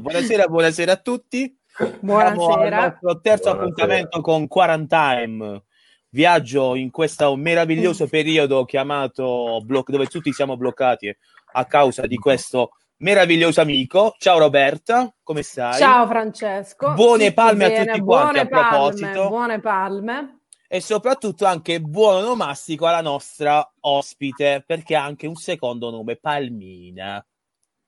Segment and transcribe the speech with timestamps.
[0.00, 1.56] Buonasera, buonasera a tutti.
[2.00, 2.76] Buonasera.
[2.76, 3.52] al nostro terzo Buonasera.
[3.52, 5.62] appuntamento con Quarantime.
[6.10, 11.14] Viaggio in questo meraviglioso periodo chiamato block, dove tutti siamo bloccati
[11.52, 14.14] a causa di questo meraviglioso amico.
[14.18, 15.78] Ciao Roberta, come stai?
[15.78, 16.94] Ciao Francesco.
[16.94, 19.06] Buone Tutto palme a tutti quanti, buone a proposito.
[19.06, 20.40] Palme, buone palme.
[20.66, 27.24] E soprattutto anche buon onomastico alla nostra ospite, perché ha anche un secondo nome, Palmina.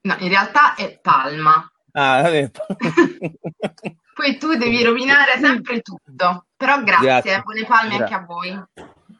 [0.03, 1.71] No, in realtà è Palma.
[1.93, 2.21] Ah.
[4.13, 6.45] Poi tu devi rovinare sempre tutto.
[6.55, 7.41] Però grazie, Grazie.
[7.41, 8.63] buone palme Gra- anche a voi.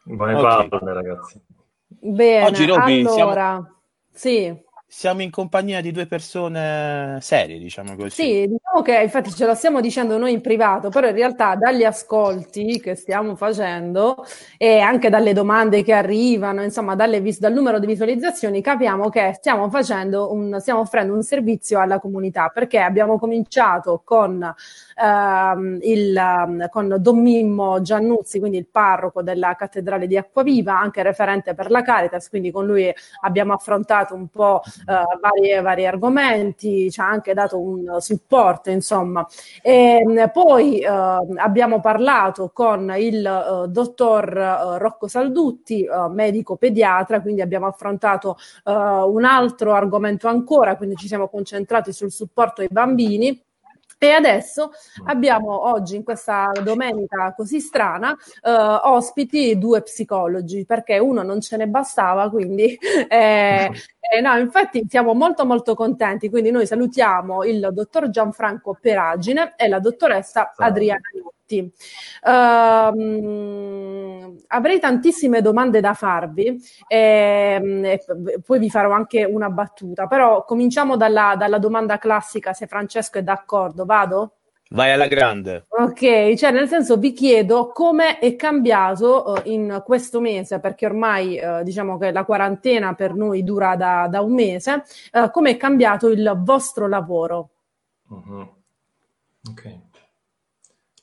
[0.04, 0.68] Buone Ok.
[0.70, 1.42] palme, ragazzi.
[1.88, 3.64] Bene, Oggi, Roby, allora,
[4.12, 4.56] sì,
[4.94, 8.10] Siamo in compagnia di due persone serie, diciamo così.
[8.10, 11.86] sì, diciamo che infatti ce lo stiamo dicendo noi in privato, però in realtà dagli
[11.86, 14.26] ascolti che stiamo facendo
[14.58, 19.70] e anche dalle domande che arrivano, insomma, vis- dal numero di visualizzazioni, capiamo che stiamo
[19.70, 24.44] facendo un, stiamo offrendo un servizio alla comunità perché abbiamo cominciato con,
[25.02, 31.54] ehm, il, con Don Mimmo Giannuzzi, quindi il parroco della cattedrale di Acquaviva, anche referente
[31.54, 37.00] per la Caritas, quindi con lui abbiamo affrontato un po' eh, vari, vari argomenti, ci
[37.00, 39.26] ha anche dato un supporto, insomma.
[39.62, 46.56] E, mh, poi eh, abbiamo parlato con il eh, dottor eh, Rocco Saldutti, eh, medico
[46.56, 52.62] pediatra, quindi abbiamo affrontato eh, un altro argomento ancora, quindi ci siamo concentrati sul supporto
[52.62, 53.42] ai bambini.
[54.04, 54.72] E adesso
[55.06, 61.56] abbiamo oggi, in questa domenica così strana, eh, ospiti due psicologi, perché uno non ce
[61.56, 62.76] ne bastava, quindi
[63.08, 66.32] eh, eh, no, infatti siamo molto molto contenti.
[66.32, 70.52] Quindi noi salutiamo il dottor Gianfranco Peragine e la dottoressa.
[70.56, 71.41] Adriana Iotti.
[72.24, 80.08] Ehm, avrei tantissime domande da farvi, ehm, e p- poi vi farò anche una battuta,
[80.08, 84.34] però cominciamo dalla, dalla domanda classica, se Francesco è d'accordo, vado?
[84.74, 85.66] Vai alla grande.
[85.68, 91.36] Ok, cioè nel senso vi chiedo come è cambiato eh, in questo mese, perché ormai
[91.36, 95.58] eh, diciamo che la quarantena per noi dura da, da un mese, eh, come è
[95.58, 97.50] cambiato il vostro lavoro?
[98.08, 98.50] Mhm.
[99.50, 99.91] Ok.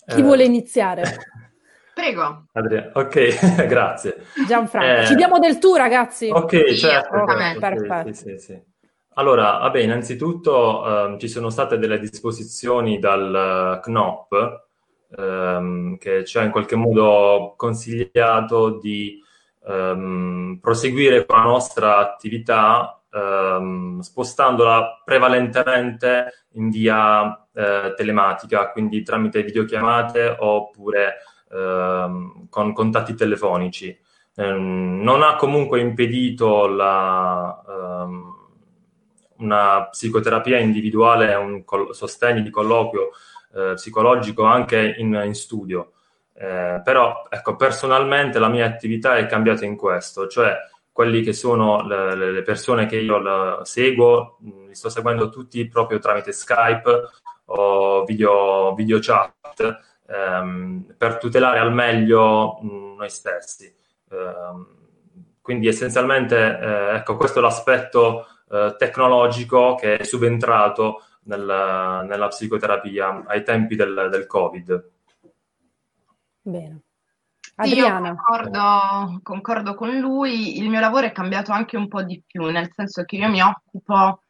[0.09, 1.03] Chi Eh, vuole iniziare?
[1.93, 2.49] Prego.
[2.53, 3.15] Adria- Ok,
[3.69, 4.17] grazie.
[4.33, 6.29] Gianfranco, Eh, ci diamo del tu ragazzi?
[6.31, 7.25] Ok, Sì, certo.
[7.27, 8.13] certo, sì, Perfetto.
[8.15, 8.63] sì, sì, sì.
[9.15, 14.67] Allora, vabbè, innanzitutto ehm, ci sono state delle disposizioni dal eh, CNOP
[15.17, 19.21] ehm, che ci ha in qualche modo consigliato di
[19.67, 29.43] ehm, proseguire con la nostra attività ehm, spostandola prevalentemente in via eh, telematica, quindi tramite
[29.43, 31.17] videochiamate oppure
[31.51, 33.99] ehm, con contatti telefonici.
[34.37, 38.37] Ehm, non ha comunque impedito la, ehm,
[39.39, 43.11] una psicoterapia individuale un col- sostegno di colloquio
[43.55, 45.95] eh, psicologico anche in, in studio.
[46.35, 50.57] Eh, però, ecco, personalmente la mia attività è cambiata in questo, cioè
[50.93, 56.31] quelli che sono le, le- persone che io seguo, li sto seguendo tutti proprio tramite
[56.33, 57.09] Skype
[57.51, 63.75] o video, video chat ehm, per tutelare al meglio mh, noi stessi.
[64.11, 64.77] Ehm,
[65.41, 73.25] quindi essenzialmente, eh, ecco, questo è l'aspetto eh, tecnologico che è subentrato nel- nella psicoterapia
[73.27, 74.91] ai tempi del, del Covid.
[76.43, 76.83] Bene.
[77.61, 80.59] Sì, io Adriana, concordo, concordo con lui.
[80.59, 83.43] Il mio lavoro è cambiato anche un po' di più, nel senso che io mi
[83.43, 84.23] occupo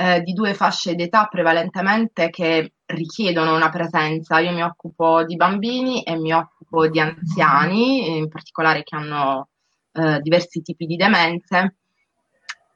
[0.00, 4.38] eh, di due fasce d'età prevalentemente che richiedono una presenza.
[4.38, 9.50] Io mi occupo di bambini e mi occupo di anziani, in particolare che hanno
[9.92, 11.76] eh, diversi tipi di demenze.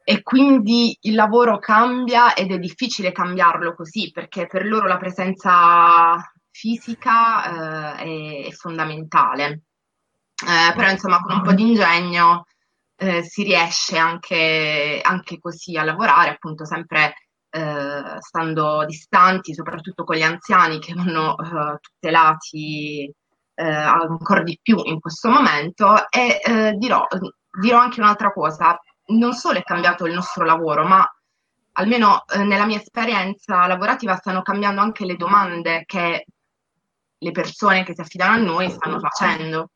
[0.04, 6.30] E quindi il lavoro cambia ed è difficile cambiarlo così, perché per loro la presenza
[6.50, 9.62] fisica eh, è, fondamentale.
[10.46, 12.44] Eh, però insomma con un po' di ingegno
[12.96, 17.14] eh, si riesce anche, anche così a lavorare, appunto sempre
[17.50, 23.12] eh, stando distanti, soprattutto con gli anziani che vanno eh, tutelati
[23.54, 26.08] eh, ancora di più in questo momento.
[26.10, 27.06] E eh, dirò,
[27.60, 31.06] dirò anche un'altra cosa, non solo è cambiato il nostro lavoro, ma
[31.72, 36.26] almeno eh, nella mia esperienza lavorativa stanno cambiando anche le domande che
[37.16, 39.70] le persone che si affidano a noi stanno facendo.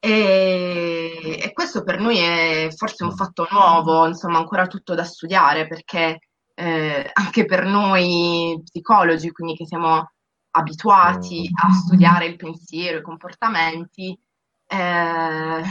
[0.00, 5.66] E, e questo per noi è forse un fatto nuovo, insomma, ancora tutto da studiare,
[5.66, 6.20] perché
[6.54, 10.10] eh, anche per noi psicologi, quindi che siamo
[10.50, 14.18] abituati a studiare il pensiero, i comportamenti,
[14.66, 15.62] eh,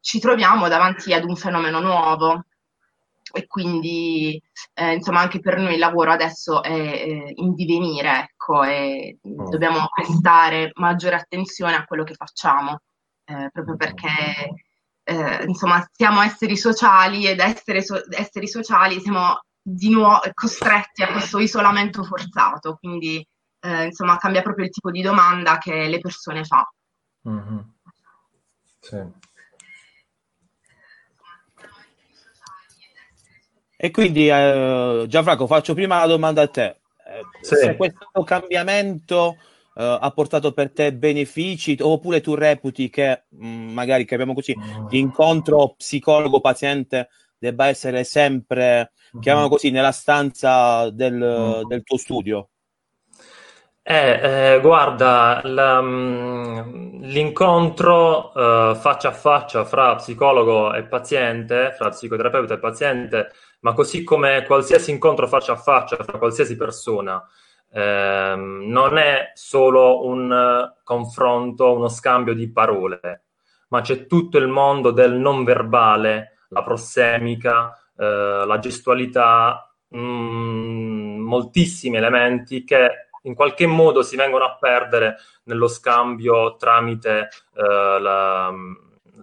[0.00, 2.44] ci troviamo davanti ad un fenomeno nuovo.
[3.32, 4.40] e quindi
[4.74, 9.48] eh, insomma anche per noi il lavoro adesso è eh, in divenire, ecco, e oh.
[9.48, 12.80] dobbiamo prestare maggiore attenzione a quello che facciamo,
[13.24, 14.08] eh, proprio perché
[15.04, 21.10] eh, insomma siamo esseri sociali ed essere so- esseri sociali siamo di nuovo costretti a
[21.10, 23.26] questo isolamento forzato, quindi
[23.60, 26.68] eh, insomma cambia proprio il tipo di domanda che le persone fa.
[27.28, 27.58] Mm-hmm.
[28.80, 29.22] Sì.
[33.76, 36.80] E quindi, eh, Gianfranco, faccio prima la domanda a te.
[37.06, 37.54] Eh, sì.
[37.54, 39.36] Se questo cambiamento
[39.76, 44.54] eh, ha portato per te benefici, oppure tu reputi che, mh, mm, magari capiamo così,
[44.56, 44.88] mm.
[44.88, 49.20] l'incontro psicologo-paziente debba essere sempre, mm.
[49.20, 51.68] chiamiamolo così, nella stanza del, mm.
[51.68, 52.48] del tuo studio?
[53.86, 61.90] Eh, eh, guarda, la, mm, l'incontro eh, faccia a faccia fra psicologo e paziente, fra
[61.90, 67.22] psicoterapeuta e paziente, ma così come qualsiasi incontro faccia a faccia fra qualsiasi persona,
[67.74, 73.24] ehm, non è solo un uh, confronto, uno scambio di parole,
[73.68, 81.20] ma c'è tutto il mondo del non verbale, la prossemica, eh, la gestualità, mh, mm,
[81.20, 88.52] moltissimi elementi che in qualche modo si vengono a perdere nello scambio tramite, eh, la,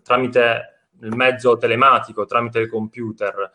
[0.03, 3.51] tramite il mezzo telematico, tramite il computer.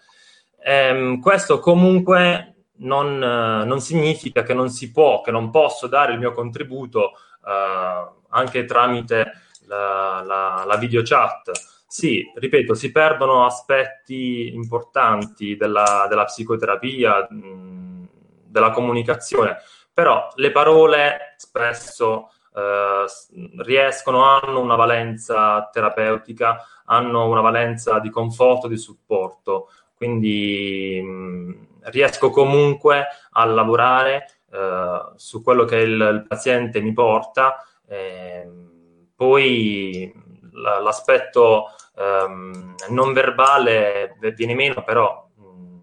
[0.62, 6.12] Ehm, questo comunque non, eh, non, significa che non si può, che non posso dare
[6.12, 7.12] il mio contributo
[7.46, 9.32] eh, anche tramite
[9.66, 11.50] la, la, la video chat.
[11.86, 18.08] Sì, ripeto, si perdono aspetti importanti della, della psicoterapia, mh,
[18.44, 19.58] della comunicazione,
[19.92, 23.04] però le parole spesso eh,
[23.58, 32.30] riescono, hanno una valenza terapeutica, hanno una valenza di conforto, di supporto quindi mh, riesco
[32.30, 37.64] comunque a lavorare eh, su quello che il, il paziente mi porta.
[37.88, 38.48] Eh,
[39.14, 40.12] poi
[40.52, 41.66] l- l'aspetto
[41.96, 45.78] ehm, non verbale viene meno, però mh,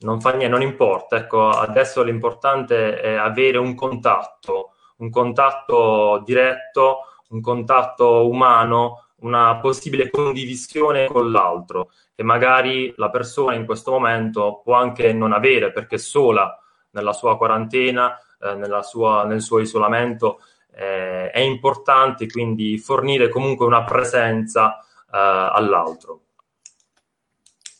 [0.00, 1.16] non fa niente, non importa.
[1.16, 10.10] Ecco, adesso l'importante è avere un contatto, un contatto diretto, un contatto umano, una possibile
[10.10, 15.98] condivisione con l'altro che magari la persona in questo momento può anche non avere perché
[15.98, 16.56] sola
[16.90, 20.40] nella sua quarantena, eh, sua, nel suo isolamento.
[20.74, 26.22] Eh, è importante quindi fornire comunque una presenza eh, all'altro.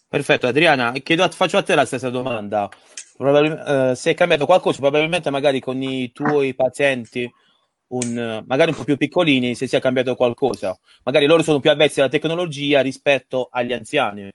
[0.09, 2.69] Perfetto, Adriana, chiedo, faccio a te la stessa domanda.
[3.17, 7.31] Probabil- eh, se è cambiato qualcosa, probabilmente magari con i tuoi pazienti
[7.89, 10.79] un, magari un po' più piccolini se sia cambiato qualcosa.
[11.05, 14.31] Magari loro sono più avvezzi alla tecnologia rispetto agli anziani.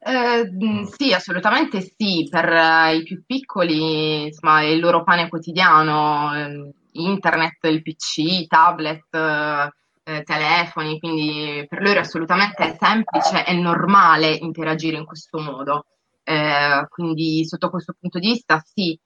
[0.00, 0.50] Eh,
[0.96, 2.26] sì, assolutamente sì.
[2.30, 8.46] Per uh, i più piccoli, insomma, è il loro pane quotidiano, eh, internet, il PC,
[8.46, 9.14] tablet,
[10.08, 15.84] eh, telefoni, quindi per loro è assolutamente semplice e normale interagire in questo modo.
[16.22, 18.98] Eh, quindi sotto questo punto di vista sì,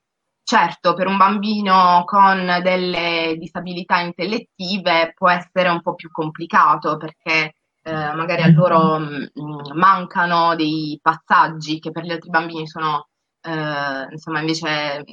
[0.45, 7.55] Certo, per un bambino con delle disabilità intellettive può essere un po' più complicato perché
[7.83, 13.09] eh, magari a loro mh, mm, mancano dei passaggi che per gli altri bambini sono
[13.41, 15.05] eh, insomma invece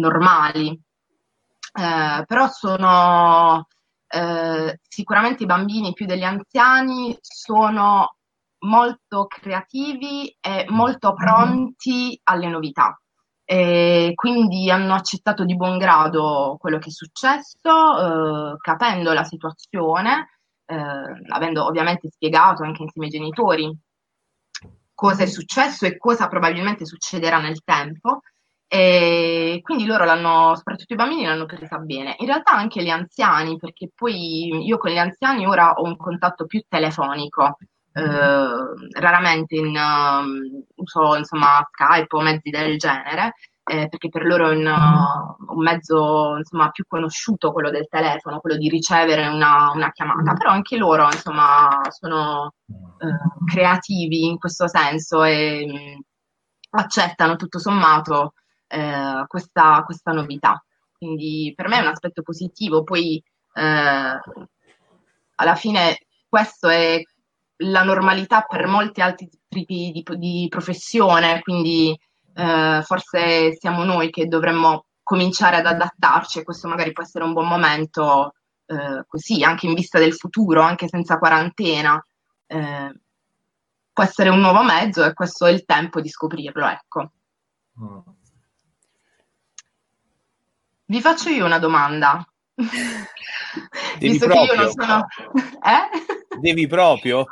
[0.00, 0.80] normali.
[1.74, 3.66] Eh, però sono
[4.08, 8.16] eh, sicuramente i bambini più degli anziani sono
[8.60, 13.01] molto creativi e molto pronti alle novità.
[13.44, 20.38] E quindi hanno accettato di buon grado quello che è successo, eh, capendo la situazione,
[20.66, 20.76] eh,
[21.28, 23.78] avendo ovviamente spiegato anche insieme ai genitori
[25.02, 28.20] cosa è successo e cosa probabilmente succederà nel tempo.
[28.68, 32.14] E quindi loro l'hanno, soprattutto i bambini, l'hanno presa bene.
[32.20, 36.46] In realtà anche gli anziani, perché poi io con gli anziani ora ho un contatto
[36.46, 37.58] più telefonico,
[37.92, 43.34] eh, raramente in um, uso insomma Skype o mezzi del genere,
[43.64, 48.40] eh, perché per loro è un, uh, un, mezzo insomma, più conosciuto quello del telefono,
[48.40, 54.66] quello di ricevere una, una chiamata, però anche loro insomma, sono eh, creativi in questo
[54.68, 56.00] senso e mh, mm,
[56.70, 58.34] accettano tutto sommato
[58.68, 60.64] eh, questa, questa, novità.
[60.96, 63.22] Quindi per me è un aspetto positivo, poi
[63.54, 64.20] eh,
[65.34, 67.00] alla fine questo è
[67.62, 71.98] la normalità per molti altri tipi di, di professione, quindi
[72.34, 77.32] eh, forse siamo noi che dovremmo cominciare ad adattarci e questo magari può essere un
[77.32, 78.34] buon momento
[78.66, 82.04] eh, così, anche in vista del futuro, anche senza quarantena.
[82.46, 83.00] Eh,
[83.92, 87.12] può essere un nuovo mezzo e questo è il tempo di scoprirlo, ecco.
[87.80, 87.98] Mm.
[90.86, 92.26] Vi faccio io una domanda.
[93.98, 94.46] Visto proprio?
[94.46, 95.06] che io non sono...
[95.62, 96.21] Eh?
[96.40, 97.24] Devi proprio?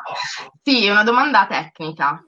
[0.63, 2.23] Sì, una domanda tecnica.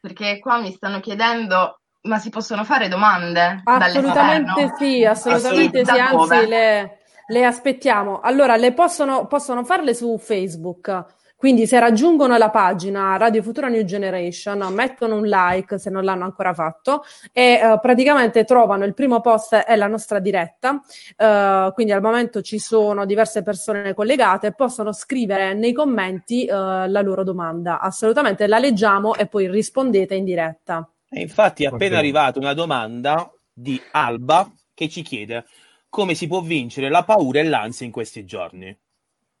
[0.00, 3.62] Perché qua mi stanno chiedendo, ma si possono fare domande?
[3.64, 8.20] Assolutamente sì, assolutamente sì, anzi le, le, aspettiamo.
[8.20, 13.84] Allora, le possono, possono farle su Facebook quindi se raggiungono la pagina Radio Futura New
[13.84, 19.20] Generation, mettono un like se non l'hanno ancora fatto e uh, praticamente trovano il primo
[19.20, 24.92] post è la nostra diretta, uh, quindi al momento ci sono diverse persone collegate, possono
[24.92, 27.78] scrivere nei commenti uh, la loro domanda.
[27.78, 30.90] Assolutamente la leggiamo e poi rispondete in diretta.
[31.08, 31.98] E infatti è appena okay.
[31.98, 35.44] arrivata una domanda di Alba che ci chiede
[35.88, 38.76] come si può vincere la paura e l'ansia in questi giorni.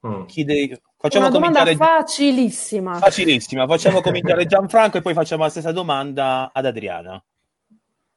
[0.06, 0.26] Mm.
[0.26, 2.00] Chiede, facciamo Una domanda cominciare...
[2.02, 2.94] facilissima.
[2.96, 3.66] Facilissima.
[3.66, 7.22] Facciamo cominciare Gianfranco e poi facciamo la stessa domanda ad Adriana.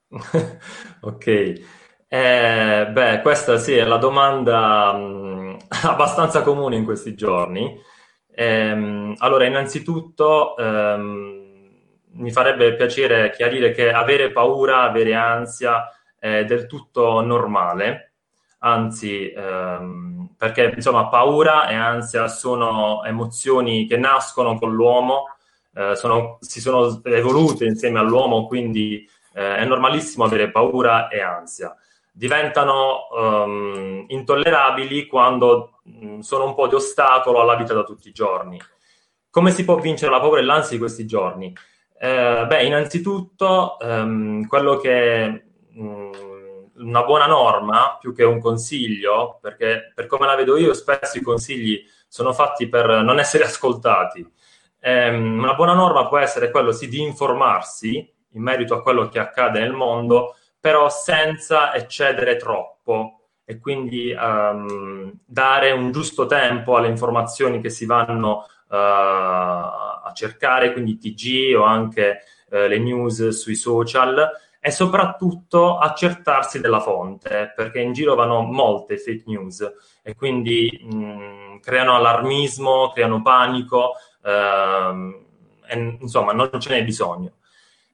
[1.01, 1.27] ok.
[2.07, 5.57] Eh, beh, questa sì è la domanda mh,
[5.87, 7.79] abbastanza comune in questi giorni.
[8.33, 11.41] Eh, allora, innanzitutto ehm,
[12.13, 15.85] mi farebbe piacere chiarire che avere paura, avere ansia
[16.21, 18.13] è del tutto normale,
[18.59, 25.25] anzi ehm, perché insomma paura e ansia sono emozioni che nascono con l'uomo,
[25.75, 31.75] eh, sono, si sono evolute insieme all'uomo, quindi eh, è normalissimo avere paura e ansia.
[32.11, 38.07] Diventano um, intollerabili quando mh, mm, sono un po' di ostacolo alla vita da tutti
[38.07, 38.59] i giorni.
[39.29, 41.53] Come si può vincere la paura e l'ansia di questi giorni?
[41.99, 46.30] Eh, beh, innanzitutto um, quello che mh, mm,
[46.81, 51.21] una buona norma più che un consiglio, perché per come la vedo io spesso i
[51.21, 54.19] consigli sono fatti per non essere ascoltati.
[54.83, 57.97] Um, una buona norma può essere quello sì, di informarsi
[58.33, 65.11] in merito a quello che accade nel mondo, però senza eccedere troppo e quindi um,
[65.25, 71.63] dare un giusto tempo alle informazioni che si vanno uh, a cercare, quindi TG o
[71.63, 72.19] anche
[72.49, 74.29] uh, le news sui social
[74.63, 79.67] e soprattutto accertarsi della fonte, perché in giro vanno molte fake news
[80.03, 85.25] e quindi mh, creano allarmismo, creano panico, ehm,
[85.65, 87.37] e, insomma non ce n'è bisogno.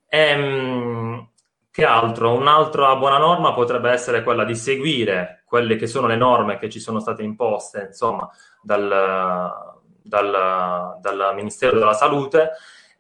[0.09, 1.29] E, ehm, mh,
[1.71, 2.33] che altro?
[2.33, 6.81] Un'altra buona norma potrebbe essere quella di seguire quelle che sono le norme che ci
[6.81, 8.29] sono state imposte, insomma,
[8.61, 12.51] dal, dal, dal Ministero della Salute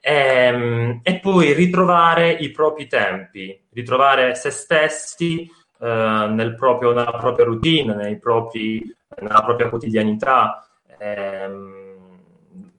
[0.07, 5.41] e, ehm, e poi ritrovare i propri tempi, ritrovare se stessi
[5.79, 8.81] eh, nel proprio, nella propria routine, propri,
[9.19, 10.65] nella propria quotidianità.
[10.97, 11.85] Ehm,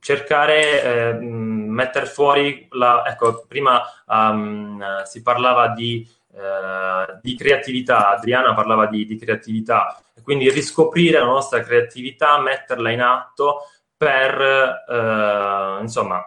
[0.01, 8.55] cercare eh, mettere fuori la, ecco prima um, si parlava di, uh, di, creatività Adriana
[8.55, 13.63] parlava di, di, creatività quindi riscoprire la nostra creatività metterla in atto
[13.97, 16.25] per uh, insomma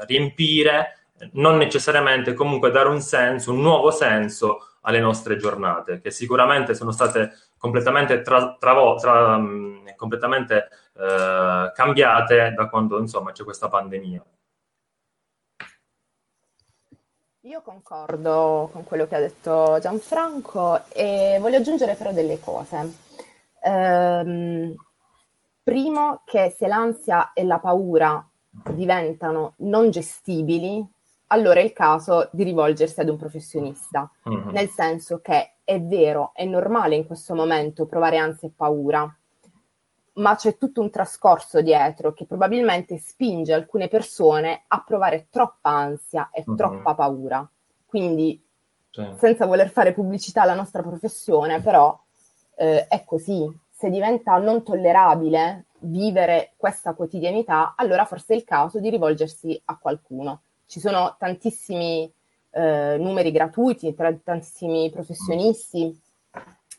[0.00, 6.74] riempire, non necessariamente comunque dare un senso, un nuovo senso alle nostre giornate, che sicuramente
[6.74, 13.68] sono state completamente, tra, tra, tra, mm, completamente eh, cambiate da quando insomma, c'è questa
[13.68, 14.24] pandemia.
[17.46, 23.04] Io concordo con quello che ha detto Gianfranco e voglio aggiungere però delle cose.
[23.62, 24.74] Ehm,
[25.62, 28.28] primo, che se l'ansia e la paura
[28.72, 30.84] diventano non gestibili,
[31.28, 34.48] allora è il caso di rivolgersi ad un professionista, mm-hmm.
[34.50, 39.16] nel senso che è vero, è normale in questo momento provare ansia e paura,
[40.14, 46.30] ma c'è tutto un trascorso dietro che probabilmente spinge alcune persone a provare troppa ansia
[46.32, 46.56] e mm-hmm.
[46.56, 47.48] troppa paura.
[47.84, 48.42] Quindi,
[48.90, 49.04] sì.
[49.18, 51.98] senza voler fare pubblicità alla nostra professione, però
[52.56, 53.46] eh, è così.
[53.70, 59.76] Se diventa non tollerabile vivere questa quotidianità, allora forse è il caso di rivolgersi a
[59.78, 60.42] qualcuno.
[60.66, 62.10] Ci sono tantissimi
[62.50, 65.98] eh, numeri gratuiti, tra, tantissimi professionisti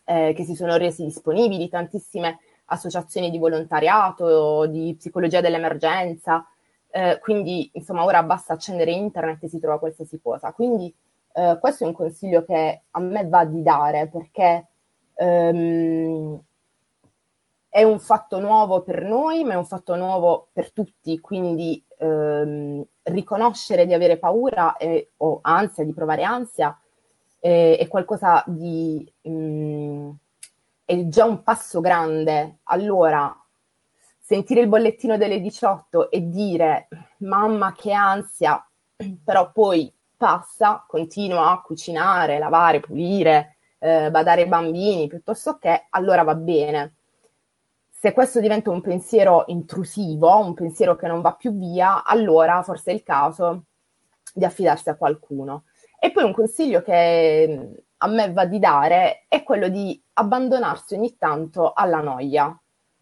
[0.05, 6.45] eh, che si sono resi disponibili, tantissime associazioni di volontariato, di psicologia dell'emergenza.
[6.89, 10.51] Eh, quindi, insomma, ora basta accendere internet e si trova qualsiasi cosa.
[10.51, 10.93] Quindi,
[11.33, 14.67] eh, questo è un consiglio che a me va di dare perché
[15.15, 16.39] ehm,
[17.77, 22.83] è un fatto nuovo per noi, ma è un fatto nuovo per tutti, quindi ehm,
[23.03, 26.75] riconoscere di avere paura e, o ansia, di provare ansia,
[27.39, 29.07] è, è qualcosa di...
[29.21, 30.09] Mh, mm,
[30.85, 32.61] è già un passo grande.
[32.63, 33.31] Allora,
[34.19, 38.67] sentire il bollettino delle 18 e dire mamma che ansia,
[39.23, 46.23] però poi passa, continua a cucinare, lavare, pulire, eh, badare ai bambini, piuttosto che allora
[46.23, 46.96] va bene.
[47.99, 52.91] Se questo diventa un pensiero intrusivo, un pensiero che non va più via, allora forse
[52.91, 53.63] è il caso
[54.31, 55.63] di affidarsi a qualcuno.
[55.99, 61.17] E poi un consiglio che a me va di dare è quello di abbandonarsi ogni
[61.17, 62.55] tanto alla noia.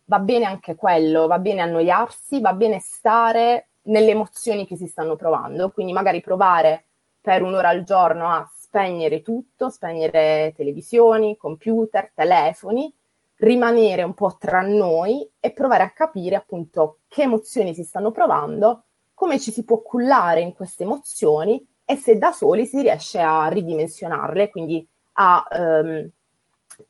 [0.05, 5.17] Va bene anche quello, va bene annoiarsi, va bene stare nelle emozioni che si stanno
[5.17, 6.85] provando, quindi magari provare
[7.19, 12.93] per un'ora al giorno a spegnere tutto, spegnere televisioni, computer, telefoni,
[13.37, 18.83] rimanere un po' tra noi e provare a capire appunto che emozioni si stanno provando,
[19.13, 23.47] come ci si può cullare in queste emozioni e se da soli si riesce a
[23.47, 26.09] ridimensionarle, quindi a ehm,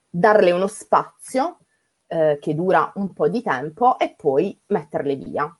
[0.09, 1.59] darle uno spazio
[2.07, 5.57] eh, che dura un po' di tempo e poi metterle via.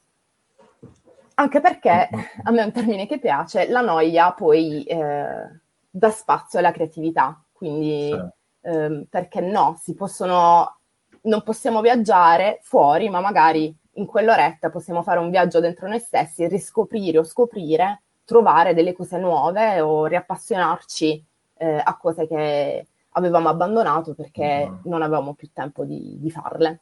[1.37, 2.09] Anche perché
[2.43, 7.43] a me è un termine che piace, la noia poi eh, dà spazio alla creatività,
[7.51, 8.29] quindi sì.
[8.65, 10.79] Ehm, perché no, si possono,
[11.21, 16.47] non possiamo viaggiare fuori, ma magari in quell'oretta possiamo fare un viaggio dentro noi stessi,
[16.47, 21.25] riscoprire o scoprire, trovare delle cose nuove o riappassionarci
[21.57, 24.75] eh, a cose che avevamo abbandonato perché mm.
[24.83, 26.81] non avevamo più tempo di, di farle.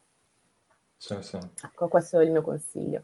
[0.96, 1.38] Sì, sì.
[1.62, 3.02] Ecco, questo è il mio consiglio.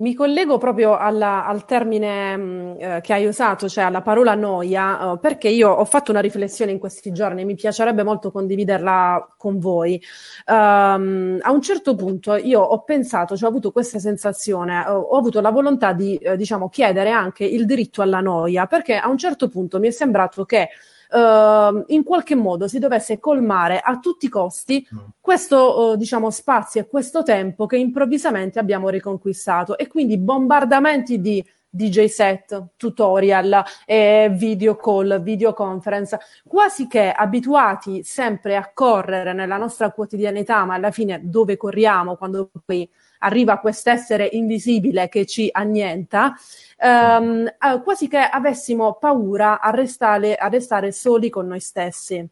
[0.00, 4.34] Mi collego proprio alla, al termine mh, mm, eh, che hai usato, cioè alla parola
[4.34, 8.30] noia, eh, perché io ho fatto una riflessione in questi giorni e mi piacerebbe molto
[8.30, 10.02] condividerla con voi.
[10.46, 15.18] Um, a un certo punto io ho pensato, cioè ho avuto questa sensazione, ho, ho
[15.18, 19.18] avuto la volontà di, eh, diciamo, chiedere anche il diritto alla noia, perché a un
[19.18, 20.70] certo punto mi è sembrato che
[21.10, 24.98] uh, in qualche modo si dovesse colmare a tutti i costi mm.
[25.20, 31.44] questo uh, diciamo, spazio e questo tempo che improvvisamente abbiamo riconquistato e quindi bombardamenti di
[31.72, 39.92] DJ set, tutorial, eh, video call, videoconference, quasi che abituati sempre a correre nella nostra
[39.92, 46.34] quotidianità, ma alla fine dove corriamo quando poi arriva quest'essere invisibile che ci annienta,
[46.76, 52.28] ehm, eh, quasi che avessimo paura a restare, a restare soli con noi stessi.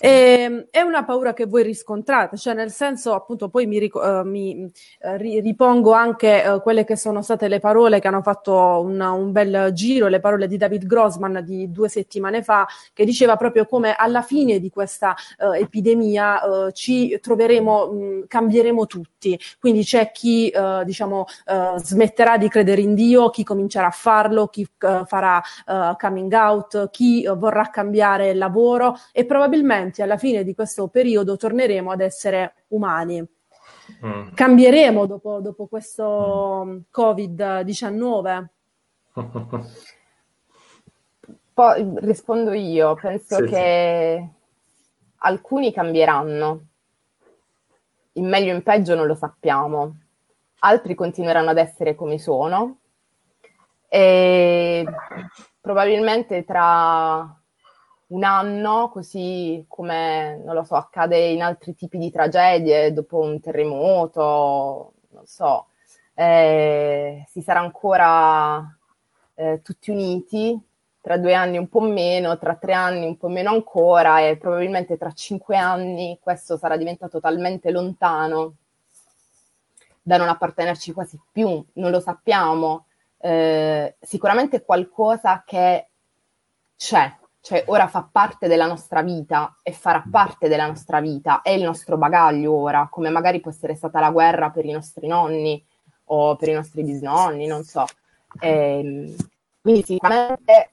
[0.00, 4.22] E, ehm, è una paura che voi riscontrate, cioè nel senso appunto poi mi, uh,
[4.24, 9.00] mi uh, ripongo anche uh, quelle che sono state le parole che hanno fatto un,
[9.00, 13.66] un, bel giro, le parole di David Grossman di due settimane fa, che diceva proprio
[13.66, 20.52] come alla fine di questa epidemia ci troveremo, mh, cambieremo tutti, quindi c'è chi
[20.84, 21.26] diciamo
[21.76, 24.66] smetterà di credere in Dio, chi comincerà a farlo, chi
[25.06, 25.42] farà
[25.98, 31.90] coming out, chi vorrà cambiare lavoro e probabilmente probabilmente alla fine di questo periodo torneremo
[31.90, 33.26] ad essere umani.
[34.04, 34.28] Mm.
[34.34, 36.78] Cambieremo dopo, dopo questo mm.
[36.94, 38.44] Covid-19?
[41.54, 44.28] Poi rispondo io, penso sì, che sì.
[45.18, 46.60] alcuni cambieranno,
[48.12, 49.96] in meglio o in peggio non lo sappiamo,
[50.60, 52.78] altri continueranno ad essere come sono
[53.88, 54.84] e
[55.60, 57.37] probabilmente tra
[58.08, 63.40] un anno, così come, non lo so, accade in altri tipi di tragedie, dopo un
[63.40, 65.68] terremoto, non so,
[66.14, 68.76] eh, si sarà ancora
[69.34, 70.58] eh, tutti uniti,
[71.00, 74.96] tra due anni un po' meno, tra tre anni un po' meno ancora e probabilmente
[74.98, 78.54] tra cinque anni questo sarà diventato talmente lontano
[80.02, 82.86] da non appartenerci quasi più, non lo sappiamo.
[83.20, 85.88] Eh, sicuramente qualcosa che
[86.76, 87.16] c'è,
[87.48, 91.62] cioè ora fa parte della nostra vita e farà parte della nostra vita, è il
[91.62, 95.64] nostro bagaglio ora, come magari può essere stata la guerra per i nostri nonni
[96.10, 97.86] o per i nostri bisnonni, non so.
[98.38, 99.16] E, ehm,
[99.62, 100.72] quindi sicuramente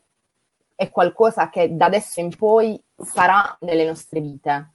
[0.76, 4.74] è qualcosa che da adesso in poi sarà nelle nostre vite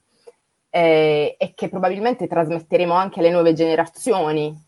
[0.71, 4.59] e, e che probabilmente trasmetteremo anche alle nuove generazioni.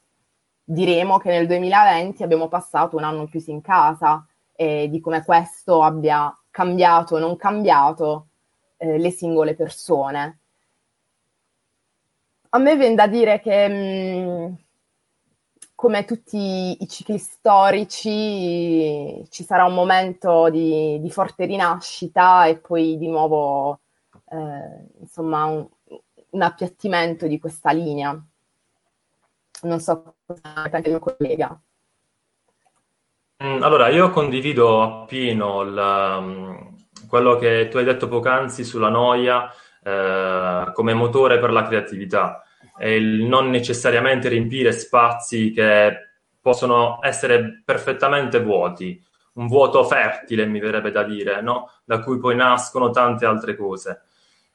[0.63, 4.23] Diremo che nel 2020 abbiamo passato un anno chiusi in casa
[4.55, 8.27] e di come questo abbia cambiato o non cambiato
[8.77, 10.39] eh, le singole persone.
[12.49, 14.53] A me viene da dire che mh, mm,
[15.73, 17.99] come tutti i cicli storici
[19.29, 23.79] ci sarà un momento di, di forte rinascita e poi di nuovo
[24.29, 25.67] eh, insomma un,
[26.29, 28.11] un, appiattimento di questa linea.
[29.63, 31.59] Non so cosa anche il mio collega.
[33.45, 36.55] Mm, allora, io condivido appieno il, mm,
[37.09, 39.51] quello che tu hai detto poc'anzi sulla noia
[39.83, 42.43] eh, come motore per la creatività.
[42.77, 48.99] e il non necessariamente riempire spazi che possono essere perfettamente vuoti,
[49.33, 51.69] un vuoto fertile mi verrebbe da dire, no?
[51.85, 54.01] da cui poi nascono tante altre cose.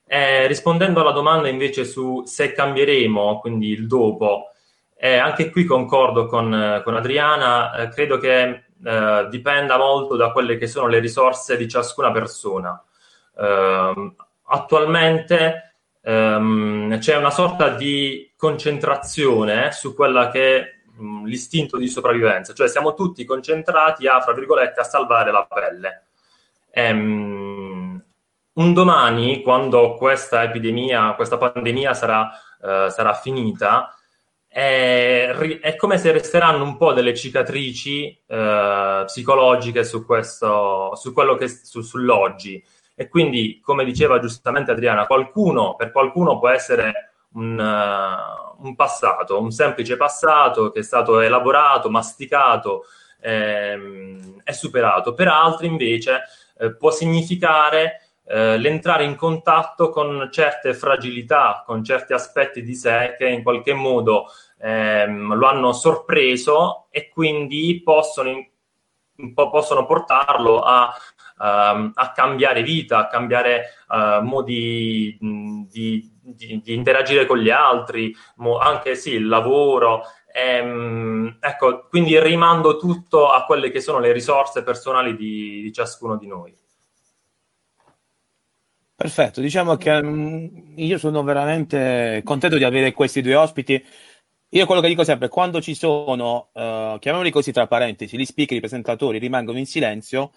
[0.07, 4.51] Eh, rispondendo alla domanda invece su se cambieremo, quindi il dopo,
[4.97, 10.57] eh, anche qui concordo con, con Adriana, eh, credo che eh, dipenda molto da quelle
[10.57, 12.83] che sono le risorse di ciascuna persona.
[13.37, 14.15] Ehm,
[14.45, 22.53] attualmente ehm, c'è una sorta di concentrazione su quella che è mh, l'istinto di sopravvivenza,
[22.53, 26.07] cioè siamo tutti concentrati a, fra virgolette, a salvare la pelle.
[26.71, 28.03] Ehm,
[28.59, 32.29] un domani, quando questa epidemia, questa pandemia sarà,
[32.61, 33.95] eh, sarà finita,
[34.49, 35.29] è,
[35.61, 41.49] è, come se resteranno un po' delle cicatrici eh, psicologiche su, questo, su quello che
[41.49, 42.65] su, sull'oggi.
[42.95, 49.41] E quindi, come diceva giustamente Adriana, qualcuno, per qualcuno può essere un, uh, un passato,
[49.41, 52.87] un semplice passato che è stato elaborato, masticato
[53.21, 55.15] ehm, superato.
[55.15, 56.23] Per altri, invece,
[56.59, 63.15] eh, può significare eh, l'entrare in contatto con certe fragilità, con certi aspetti di sé
[63.17, 64.27] che in qualche modo
[64.59, 68.47] ehm, lo hanno sorpreso e quindi possono,
[69.35, 70.95] possono portarlo a,
[71.39, 78.15] um, a, cambiare vita, a cambiare uh, modi di, di, di, interagire con gli altri,
[78.61, 80.03] anche sì, il lavoro.
[80.35, 86.17] Ehm, ecco, quindi rimando tutto a quelle che sono le risorse personali di, di ciascuno
[86.17, 86.55] di noi.
[89.01, 93.81] Perfetto, diciamo che um, io sono veramente contento di avere questi due ospiti.
[94.49, 98.57] Io quello che dico sempre, quando ci sono, uh, chiamiamoli così tra parentesi, gli speaker,
[98.57, 100.33] i presentatori rimangono in silenzio,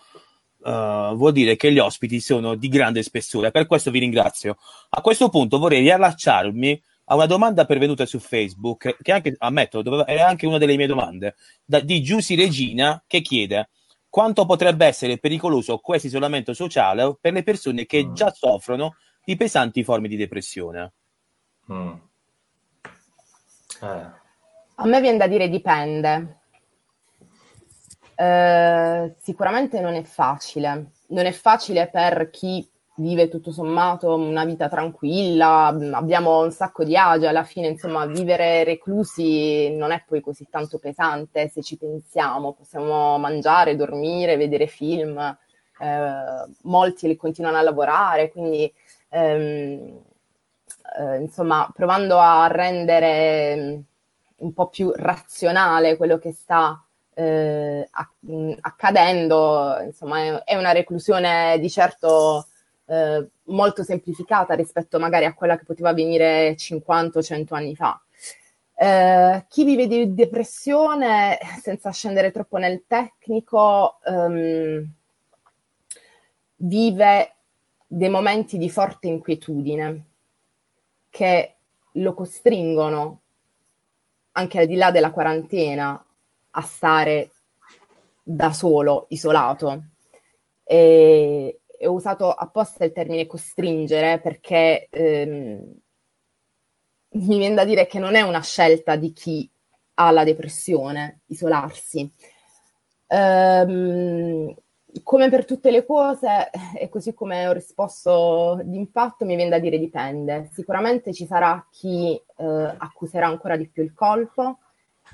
[0.60, 3.50] uh, vuol dire che gli ospiti sono di grande spessore.
[3.50, 4.58] Per questo vi ringrazio.
[4.90, 10.06] A questo punto vorrei riallacciarmi a una domanda pervenuta su Facebook, che anche, ammetto, doveva,
[10.06, 11.34] era anche una delle mie domande,
[11.66, 13.70] da, di Giussi Regina, che chiede
[14.12, 18.14] quanto potrebbe essere pericoloso questo isolamento sociale per le persone che mm.
[18.14, 20.94] già soffrono di pesanti forme di depressione.
[21.72, 21.94] Mm.
[23.82, 24.20] Eh.
[24.76, 26.40] A me viene da dire dipende.
[28.16, 30.92] Eh, sicuramente non è facile.
[31.08, 32.70] Non è facile per chi
[33.02, 38.64] vive tutto sommato una vita tranquilla, abbiamo un sacco di agi, alla fine insomma vivere
[38.64, 45.18] reclusi non è poi così tanto pesante se ci pensiamo, possiamo mangiare, dormire, vedere film,
[45.18, 48.72] eh, molti continuano a lavorare, quindi
[49.10, 50.00] ehm,
[51.00, 53.84] eh, insomma provando a rendere
[54.38, 56.84] un po' più razionale quello che sta
[57.14, 57.88] eh,
[58.62, 62.46] accadendo, insomma è una reclusione di certo
[62.92, 68.02] eh, molto semplificata rispetto magari a quella che poteva avvenire 50 o 100 anni fa.
[68.76, 74.86] Eh, chi vive di depressione, senza scendere troppo nel tecnico, ehm,
[76.58, 77.36] vive
[77.88, 80.06] dei momenti di forte inquietudine
[81.10, 81.56] che
[81.94, 83.22] lo costringono,
[84.34, 86.06] anche al di là della quarantena,
[86.52, 87.32] a stare
[88.22, 89.84] da solo, isolato.
[90.64, 95.74] E, ho usato apposta il termine costringere perché ehm,
[97.14, 99.50] mi viene da dire che non è una scelta di chi
[99.96, 102.10] ha la depressione, isolarsi.
[103.08, 104.56] Um,
[105.04, 109.78] come per tutte le cose, e così come ho risposto d'impatto, mi viene da dire
[109.78, 110.50] dipende.
[110.52, 114.60] Sicuramente ci sarà chi eh, accuserà ancora di più il colpo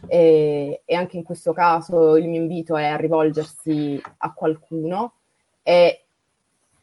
[0.07, 5.13] e, e, anche in questo caso il mio invito è a rivolgersi a qualcuno
[5.63, 6.06] e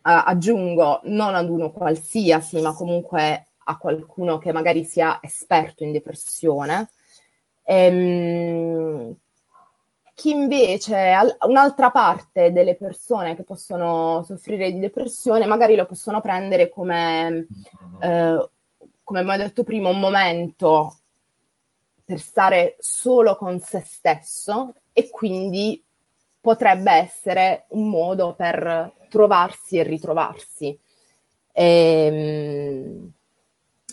[0.07, 6.91] aggiungo non ad uno qualsiasi, ma comunque a qualcuno che magari sia esperto in depressione.
[7.65, 9.17] Ehm,
[10.15, 16.69] chi invece, un'altra parte delle persone che possono soffrire di depressione, magari lo possono prendere
[16.69, 17.47] come,
[18.01, 18.49] eh,
[19.03, 20.99] come abbiamo detto prima, un momento
[22.05, 25.83] per stare solo con se stesso e quindi
[26.41, 30.77] potrebbe essere un modo per trovarsi e ritrovarsi.
[31.53, 33.13] E, ehm,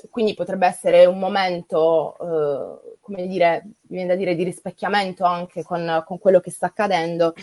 [0.10, 6.03] quindi potrebbe essere un momento, eh, come dire, viene da dire, di rispecchiamento anche con,
[6.07, 7.36] con quello che sta accadendo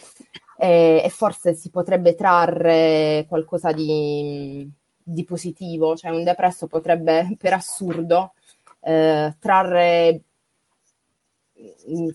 [0.57, 4.69] e, e, forse si potrebbe trarre qualcosa di,
[5.01, 8.33] di, positivo, cioè un depresso potrebbe per assurdo
[8.81, 10.23] eh, trarre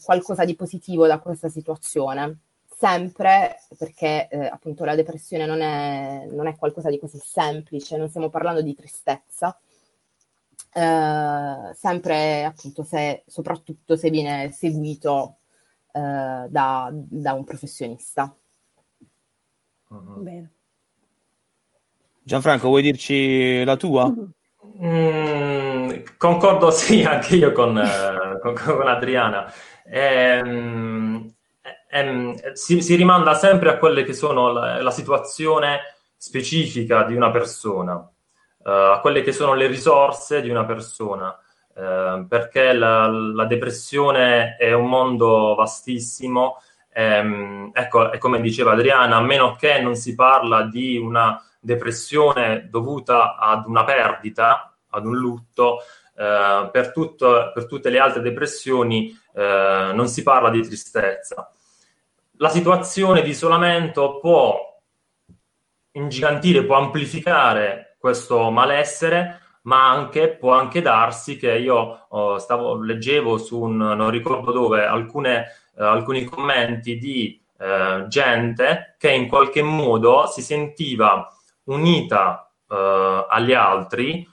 [0.04, 2.40] qualcosa di positivo da questa situazione
[2.84, 8.10] sempre perché eh, appunto la depressione non è, non è, qualcosa di così semplice, non
[8.10, 9.58] stiamo parlando di tristezza.
[10.74, 15.38] eh, sempre appunto se, soprattutto se viene seguito
[15.94, 16.00] eh,
[16.50, 18.36] da, da, un professionista.
[19.94, 20.24] Mm-hmm.
[20.24, 20.52] Bene.
[22.22, 24.14] Gianfranco, vuoi dirci la tua?
[24.82, 29.50] Mm, concordo sì, anche io con, eh, con, con Adriana.
[29.86, 31.34] Ehm,
[31.94, 35.82] ehm, si, si, rimanda sempre a quelle che sono la, la situazione
[36.18, 41.38] specifica di una persona, uh, a quelle che sono le risorse di una persona,
[41.76, 46.62] uh, perché la, la, depressione è un mondo vastissimo.
[46.96, 52.68] Ehm, ecco, e come diceva Adriana, a meno che non si parla di una depressione
[52.70, 55.80] dovuta ad una perdita, ad un lutto,
[56.16, 61.52] eh, per, tutto, per, tutte le altre depressioni eh, non si parla di tristezza.
[62.44, 64.78] La situazione di isolamento può
[65.94, 73.38] ingigantire, può amplificare questo malessere, ma anche, può anche darsi che io oh, stavo, leggevo
[73.38, 75.46] su un, non ricordo dove, alcune,
[75.78, 81.26] eh, alcuni commenti di eh, gente che in qualche modo si sentiva
[81.68, 82.76] unita uh,
[83.30, 84.30] agli altri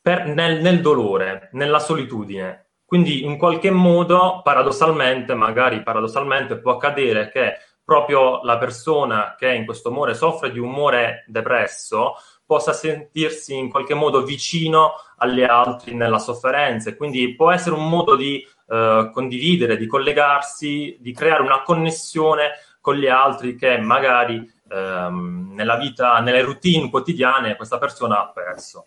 [0.00, 2.69] per, nel, nel dolore, nella solitudine.
[2.90, 9.64] Quindi in qualche modo, paradossalmente, magari paradossalmente, può accadere che proprio la persona che in
[9.64, 16.18] questo umore soffre di umore depresso possa sentirsi in qualche modo vicino agli altri nella
[16.18, 16.96] sofferenza.
[16.96, 22.96] Quindi può essere un modo di uh, condividere, di collegarsi, di creare una connessione con
[22.96, 28.84] gli altri che magari ehm, nella vita, nelle routine quotidiane questa persona ha perso.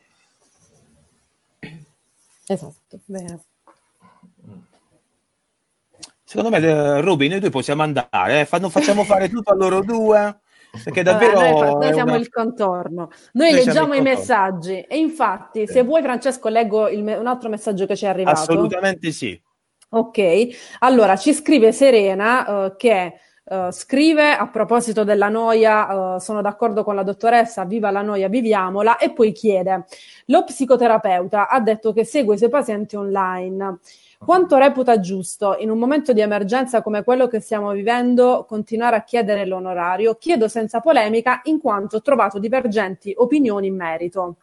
[2.46, 3.44] Esatto, vero.
[6.34, 8.46] Secondo me, eh, Ruby, noi due possiamo andare, eh?
[8.46, 10.39] Fa- facciamo fare tutto a loro due.
[10.84, 12.19] Perché davvero Vabbè, noi, noi siamo una...
[12.19, 15.74] il contorno, noi, noi leggiamo i messaggi e infatti, sì.
[15.74, 18.39] se vuoi, Francesco, leggo me- un altro messaggio che ci è arrivato.
[18.39, 19.39] Assolutamente sì.
[19.89, 20.48] Ok,
[20.80, 26.86] allora ci scrive Serena uh, che Uh, scrive a proposito della noia, uh, sono d'accordo
[26.86, 29.84] con la dottoressa, viva la noia, viviamola, e poi chiede,
[30.28, 33.80] lo psicoterapeuta ha detto che segue i suoi pazienti online.
[34.26, 39.04] Quanto reputa giusto, in un momento di emergenza come quello che stiamo vivendo, continuare a
[39.04, 40.16] chiedere l'onorario?
[40.16, 44.38] Chiedo senza polemica, in quanto ho trovato divergenti opinioni in merito.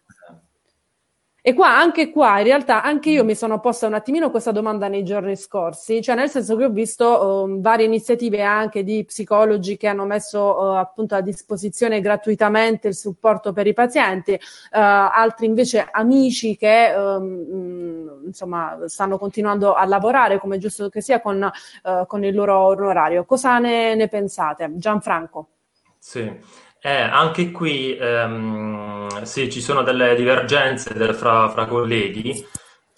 [1.43, 4.89] E qua, anche qua, in realtà, anche io mi sono posta un attimino questa domanda
[4.89, 9.79] nei giorni scorsi, cioè nel senso che ho visto um, varie iniziative anche di psicologi
[9.79, 14.39] che hanno messo uh, appunto a disposizione gratuitamente il supporto per i pazienti, uh,
[14.71, 21.43] altri invece amici che um, insomma stanno continuando a lavorare come giusto che sia con,
[21.43, 23.25] uh, con il loro onorario.
[23.25, 24.71] Cosa ne, ne pensate?
[24.75, 25.49] Gianfranco.
[25.99, 26.69] Sì.
[26.83, 32.47] Eh, anche qui ehm, sì, ci sono delle divergenze del, fra, fra, colleghi.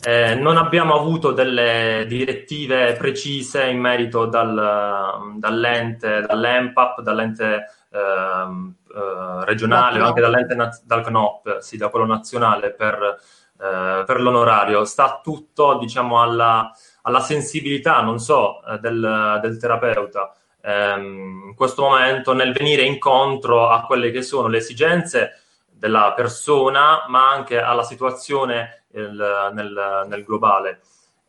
[0.04, 9.44] Eh, non abbiamo avuto delle direttive precise in merito dal, dall'ente, dall'EMPAP, dall'ente ehm, eh,
[9.46, 13.18] regionale o anche dall'ente dal CNOP, sì, da quello nazionale per,
[13.60, 14.84] eh, per l'onorario.
[14.84, 16.70] Sta tutto, diciamo, alla,
[17.02, 23.68] alla sensibilità, non so, eh, del, del terapeuta ehm, in questo momento nel venire incontro
[23.68, 30.24] a quelle che sono le esigenze della persona, ma anche alla situazione il, nel, nel,
[30.24, 30.80] globale.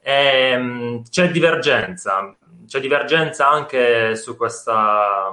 [0.02, 0.14] E,
[0.52, 2.36] ehm, c'è divergenza,
[2.68, 5.32] c'è divergenza anche su questa,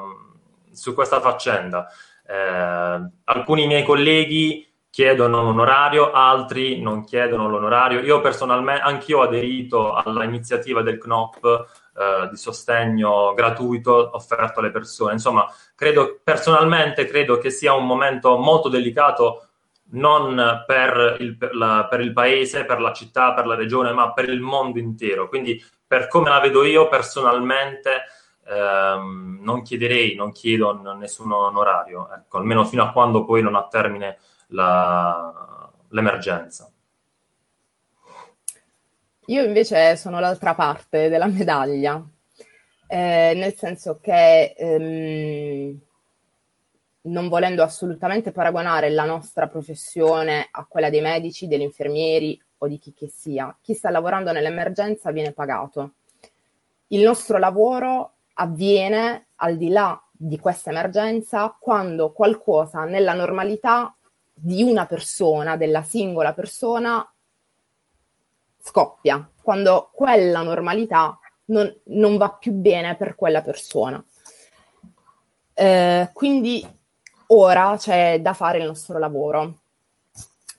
[0.73, 1.87] su questa faccenda.
[2.27, 8.01] Eh, alcuni miei colleghi chiedono l'onorario, altri non chiedono l'onorario.
[8.01, 15.13] Io personalmente, anch'io ho aderito all'iniziativa del CNOP eh, di sostegno gratuito offerto alle persone.
[15.13, 19.49] Insomma, credo personalmente credo che sia un momento molto delicato
[19.93, 24.13] non per il, per, la, per il, paese, per la città, per la regione, ma
[24.13, 25.29] per il mondo intero.
[25.29, 28.05] Quindi, per come la vedo io personalmente,
[28.47, 33.67] ehm, non chiederei, non chiedo nessun onorario, ecco, almeno fino a quando poi non ha
[33.67, 36.73] termine la, l'emergenza.
[39.31, 42.05] Io invece sono l'altra parte della medaglia,
[42.89, 45.79] eh, nel senso che ehm,
[47.03, 52.81] non volendo assolutamente paragonare la nostra professione a quella dei medici, degli infermieri o di
[52.81, 55.93] chi che sia, chi sta lavorando nell'emergenza viene pagato.
[56.89, 63.95] Il nostro lavoro avviene al di là di questa emergenza quando qualcosa nella normalità
[64.35, 67.09] di una persona, della singola persona,
[68.63, 74.03] scoppia, quando quella normalità non, non va più bene per quella persona.
[75.55, 76.65] Eh, quindi
[77.29, 79.59] ora c'è da fare il nostro lavoro.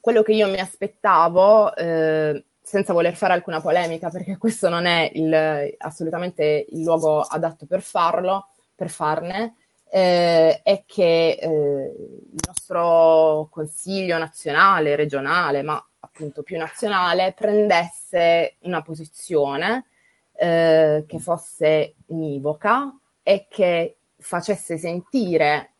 [0.01, 5.09] quello che io mi aspettavo, eh, senza voler fare alcuna polemica, perché questo non è
[5.13, 9.55] il, assolutamente il luogo adatto per farlo, per farne,
[9.89, 18.81] eh, è che eh, il nostro Consiglio nazionale, regionale, ma appunto più nazionale, prendesse una
[18.81, 19.85] posizione
[20.33, 25.73] eh, che fosse univoca e che facesse sentire,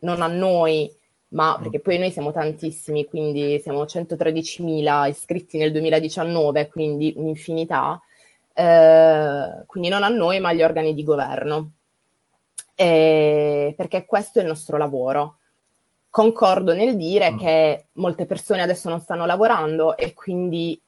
[0.00, 0.92] non a noi,
[1.28, 8.00] ma perché poi noi siamo tantissimi, quindi siamo 113.000 iscritti nel 2019, quindi un'infinità,
[8.54, 11.72] eh, quindi non a noi, ma agli organi di governo
[12.80, 15.37] eh, perché questo è il nostro lavoro.
[16.10, 17.38] Concordo nel dire mm.
[17.38, 20.80] che molte persone adesso non stanno lavorando e quindi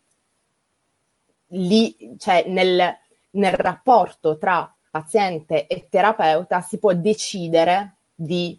[1.48, 2.96] lì, cioè nel,
[3.30, 8.58] nel rapporto tra paziente e terapeuta si può decidere di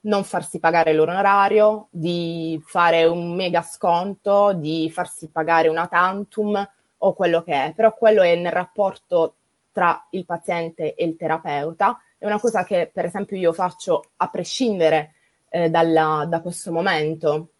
[0.00, 7.12] non farsi pagare l'onorario, di fare un mega sconto, di farsi pagare una tantum o
[7.14, 9.34] quello che è, però quello è nel rapporto
[9.72, 14.28] tra il paziente e il terapeuta è una cosa che per esempio io faccio a
[14.28, 15.14] prescindere
[15.48, 17.50] eh, dalla, da questo momento.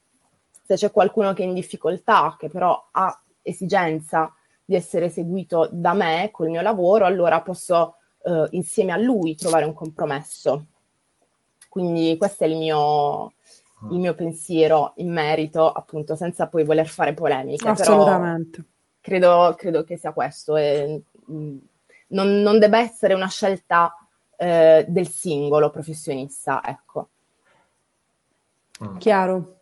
[0.64, 4.32] Se c'è qualcuno che è in difficoltà, che però ha esigenza
[4.64, 9.64] di essere seguito da me col mio lavoro, allora posso eh, insieme a lui trovare
[9.64, 10.66] un compromesso.
[11.68, 13.32] Quindi questo è il mio,
[13.90, 17.68] il mio pensiero in merito, appunto, senza poi voler fare polemiche.
[17.68, 18.64] Assolutamente.
[19.00, 20.56] Credo, credo, che sia questo.
[20.56, 21.58] E, mh, mm,
[22.08, 23.94] non, non deve essere una scelta
[24.36, 27.08] eh, del singolo professionista, ecco.
[28.84, 28.96] Mm.
[28.98, 29.60] Chiaro.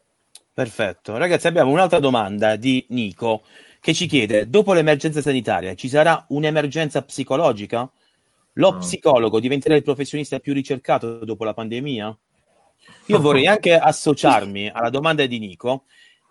[0.52, 1.16] Perfetto.
[1.16, 3.42] Ragazzi, abbiamo un'altra domanda di Nico
[3.80, 7.90] che ci chiede: dopo l'emergenza sanitaria ci sarà un'emergenza psicologica?
[8.54, 8.78] Lo mm.
[8.78, 12.16] psicologo diventerà il professionista più ricercato dopo la pandemia?
[13.06, 15.84] Io vorrei anche associarmi alla domanda di Nico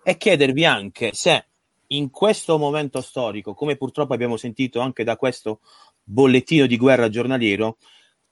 [0.03, 1.45] e chiedervi anche se
[1.87, 5.59] in questo momento storico, come purtroppo abbiamo sentito anche da questo
[6.03, 7.77] bollettino di guerra giornaliero,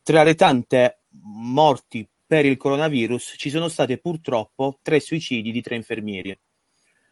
[0.01, 5.75] tra le tante morti per il coronavirus ci sono state purtroppo tre suicidi di tre
[5.75, 6.35] infermieri.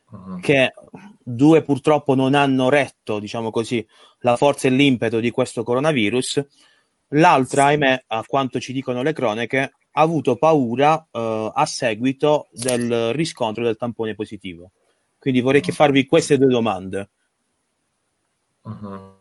[0.10, 0.40] Uh-huh.
[0.40, 0.74] Che
[1.22, 3.88] due purtroppo non hanno retto, diciamo così,
[4.22, 6.44] la forza e l'impeto di questo coronavirus.
[7.10, 11.20] L'altra, ahimè, a quanto ci dicono le cronache, ha avuto paura uh,
[11.54, 14.72] a seguito del riscontro del tampone positivo.
[15.20, 15.72] Quindi vorrei uh-huh.
[15.72, 17.10] farvi queste due domande.
[18.64, 19.20] Uh-huh.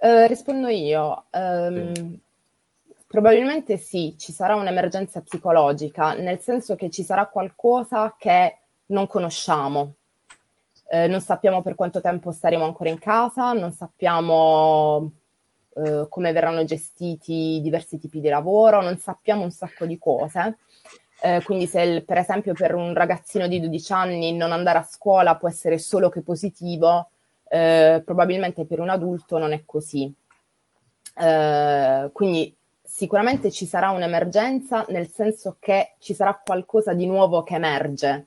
[0.00, 1.26] Eh, rispondo io.
[1.32, 2.20] Um, sì.
[3.12, 9.96] Probabilmente sì, ci sarà un'emergenza psicologica, nel senso che ci sarà qualcosa che non conosciamo.
[10.88, 15.12] Eh, non sappiamo per quanto tempo staremo ancora in casa, non sappiamo
[15.74, 20.56] eh, come verranno gestiti diversi tipi di lavoro, non sappiamo un sacco di cose.
[21.20, 24.88] Eh, quindi se il, per esempio per un ragazzino di 12 anni non andare a
[24.90, 27.10] scuola può essere solo che positivo,
[27.50, 30.10] eh, probabilmente per un adulto non è così.
[31.14, 32.56] Eh, quindi
[32.94, 38.26] sicuramente ci sarà un'emergenza nel senso che ci sarà qualcosa di nuovo che emerge.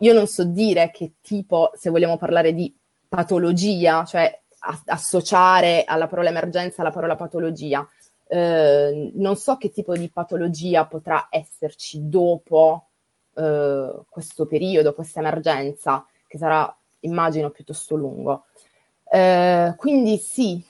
[0.00, 2.74] Io non so dire che tipo, se vogliamo parlare di
[3.08, 4.42] patologia, cioè
[4.86, 7.88] associare alla parola emergenza la parola patologia,
[8.26, 12.88] eh, non so che tipo di patologia potrà esserci dopo
[13.36, 18.46] eh, questo periodo, questa emergenza, che sarà immagino piuttosto lungo.
[19.08, 20.60] Eh, quindi sì,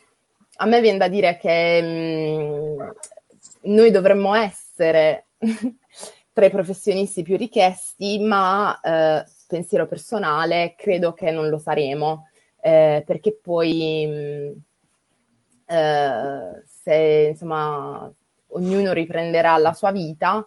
[0.56, 2.90] a me viene da dire che mh, mm,
[3.72, 5.26] noi dovremmo essere
[6.32, 12.28] tra i professionisti più richiesti, ma eh, pensiero personale, credo che non lo saremo,
[12.60, 18.12] eh, perché poi mh, mm, eh, se insomma
[18.48, 20.46] ognuno riprenderà la sua vita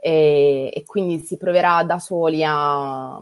[0.00, 3.18] e, e quindi si proverà da soli a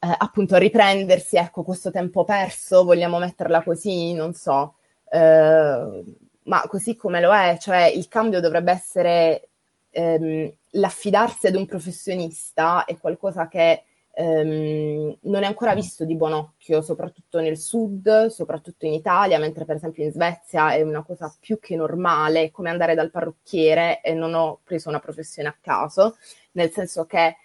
[0.00, 4.76] eh, appunto riprendersi, ecco, questo tempo perso, vogliamo metterla così, non so,
[5.10, 6.04] eh,
[6.44, 9.48] ma così come lo è, cioè il cambio dovrebbe essere
[9.90, 16.32] ehm, l'affidarsi ad un professionista è qualcosa che ehm, non è ancora visto di buon
[16.32, 21.34] occhio, soprattutto nel sud, soprattutto in Italia, mentre per esempio in Svezia è una cosa
[21.38, 26.16] più che normale, come andare dal parrucchiere e non ho preso una professione a caso,
[26.52, 27.36] nel senso che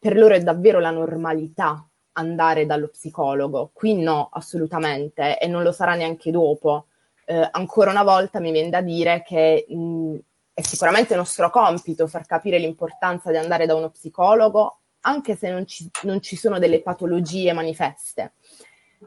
[0.00, 3.70] per loro è davvero la normalità andare dallo psicologo.
[3.72, 6.86] Qui no, assolutamente, e non lo sarà neanche dopo.
[7.26, 10.16] Eh, ancora una volta mi viene da dire che mh,
[10.54, 15.66] è sicuramente nostro compito far capire l'importanza di andare da uno psicologo, anche se non
[15.66, 18.32] ci, non ci sono delle patologie manifeste.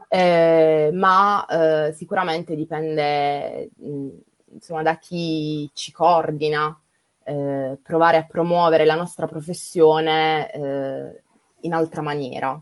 [0.08, 4.08] Eh, ma eh, sicuramente dipende mh,
[4.52, 6.76] insomma, da chi ci coordina
[7.24, 11.22] eh, provare a promuovere la nostra professione eh,
[11.60, 12.60] in altra maniera.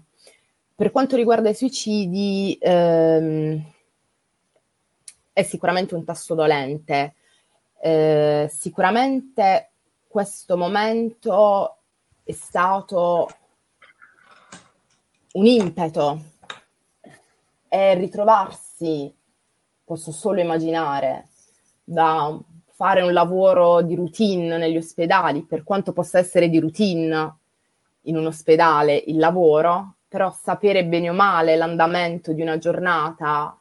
[0.74, 3.62] Per quanto riguarda i suicidi, ehm,
[5.32, 7.14] è sicuramente un tasto dolente.
[7.80, 9.70] Eh, sicuramente
[10.08, 11.76] questo momento
[12.22, 13.28] è stato
[15.32, 16.22] un impeto
[17.68, 19.14] e ritrovarsi,
[19.84, 21.28] posso solo immaginare,
[21.82, 22.38] da
[22.82, 27.36] fare un lavoro di routine negli ospedali, per quanto possa essere di routine
[28.02, 33.56] in un ospedale il lavoro, però sapere bene o male l'andamento di una giornata,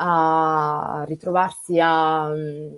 [0.00, 2.76] a ritrovarsi a um,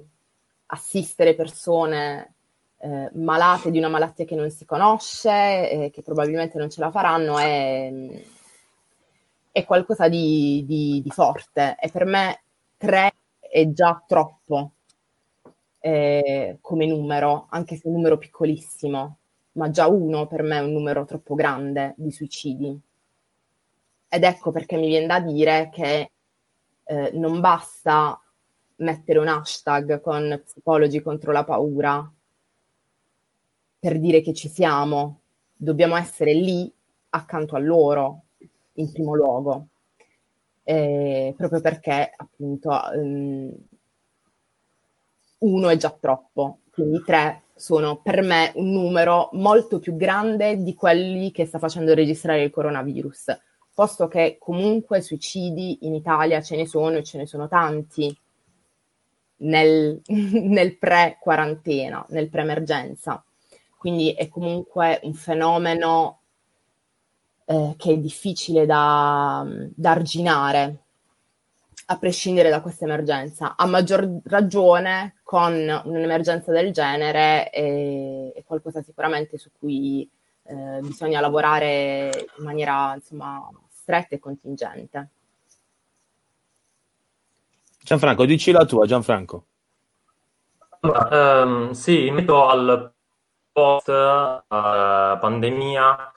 [0.67, 2.35] assistere persone
[2.77, 6.91] eh, malate di una malattia che non si conosce, eh, che probabilmente non ce la
[6.91, 7.91] faranno, è,
[9.51, 11.77] è qualcosa di, di, di, forte.
[11.81, 12.43] E per me
[12.77, 14.73] tre è già troppo
[15.81, 19.17] eh, come numero, anche se un numero piccolissimo,
[19.53, 22.79] ma già uno per me è un numero troppo grande di suicidi.
[24.09, 26.11] Ed ecco perché mi viene da dire che
[26.85, 28.21] eh, non basta
[28.77, 32.13] mettere un hashtag con psicologi contro la paura,
[33.79, 35.21] per dire che ci siamo,
[35.57, 36.71] dobbiamo essere lì
[37.11, 38.25] accanto a loro
[38.75, 39.69] in primo luogo,
[40.65, 43.53] eh, proprio perché appunto um,
[45.41, 50.75] uno è già troppo, quindi tre sono per me un numero molto più grande di
[50.75, 53.39] quelli che sta facendo registrare il coronavirus,
[53.75, 58.17] posto che comunque suicidi in Italia ce ne sono e ce ne sono tanti
[59.39, 63.23] nel, nel pre-quarantena, nel pre-emergenza.
[63.77, 66.21] Quindi è comunque un fenomeno
[67.47, 70.85] eh, che è difficile da, da arginare,
[71.91, 73.57] a prescindere da questa emergenza.
[73.57, 80.09] A maggior ragione con un'emergenza del genere è, è qualcosa sicuramente su cui
[80.45, 85.09] eh, bisogna lavorare in maniera insomma, stretta e contingente.
[87.83, 89.47] Gianfranco, dici la tua, Gianfranco.
[90.81, 92.93] Allora, um, sì, in merito al
[93.51, 96.13] post uh, pandemia.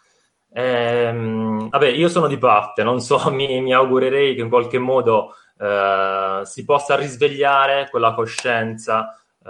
[0.51, 5.33] Ehm, vabbè, io sono di parte, non so, mi, mi augurerei che in qualche modo
[5.57, 9.49] uh, si possa risvegliare quella coscienza uh,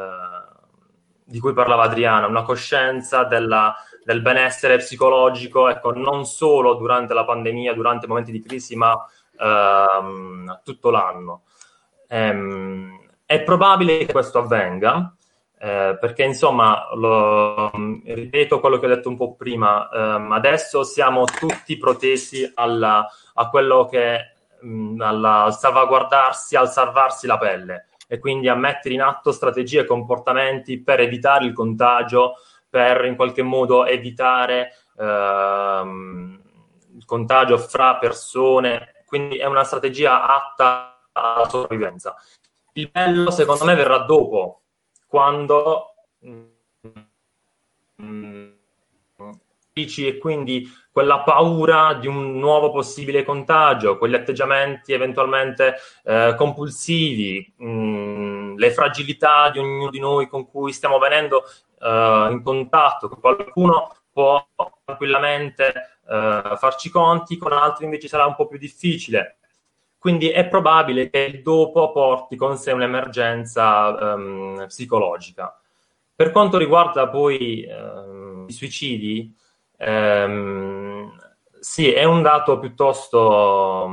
[1.24, 7.26] di cui parlava Adriana, una coscienza della, del benessere psicologico, ecco, non solo durante la
[7.26, 11.43] pandemia, durante momenti di crisi, ma uh, tutto l'anno.
[12.10, 15.16] Um, è probabile che questo avvenga,
[15.64, 17.72] eh, perché insomma, lo,
[18.04, 23.49] ripeto quello che ho detto un po' prima, ehm, adesso siamo tutti protesi alla, a
[23.49, 24.33] quello che,
[24.64, 29.82] mh, alla, al salvaguardarsi, al salvarsi la pelle e quindi a mettere in atto strategie
[29.82, 32.36] e comportamenti per evitare il contagio,
[32.70, 36.41] per in qualche modo evitare ehm,
[36.95, 42.16] il contagio fra persone, quindi è una strategia atta alla sopravvivenza.
[42.74, 44.61] Il bello secondo me verrà dopo,
[45.07, 45.93] quando
[46.26, 46.43] mm,
[49.72, 57.52] dici e quindi quella paura di un nuovo possibile contagio, quegli atteggiamenti eventualmente eh, compulsivi,
[57.58, 61.46] mh, mm, le fragilità di ognuno di noi con cui stiamo venendo
[61.82, 64.48] eh, in contatto, con qualcuno può
[64.86, 65.74] tranquillamente
[66.08, 69.38] eh, farci conti, con altri invece sarà un po' più difficile.
[69.98, 75.60] Quindi è probabile che il dopo porti con sé un'emergenza um, psicologica.
[76.14, 79.34] Per quanto riguarda poi um, i suicidi,
[79.86, 81.18] um,
[81.60, 83.86] sì, è un dato piuttosto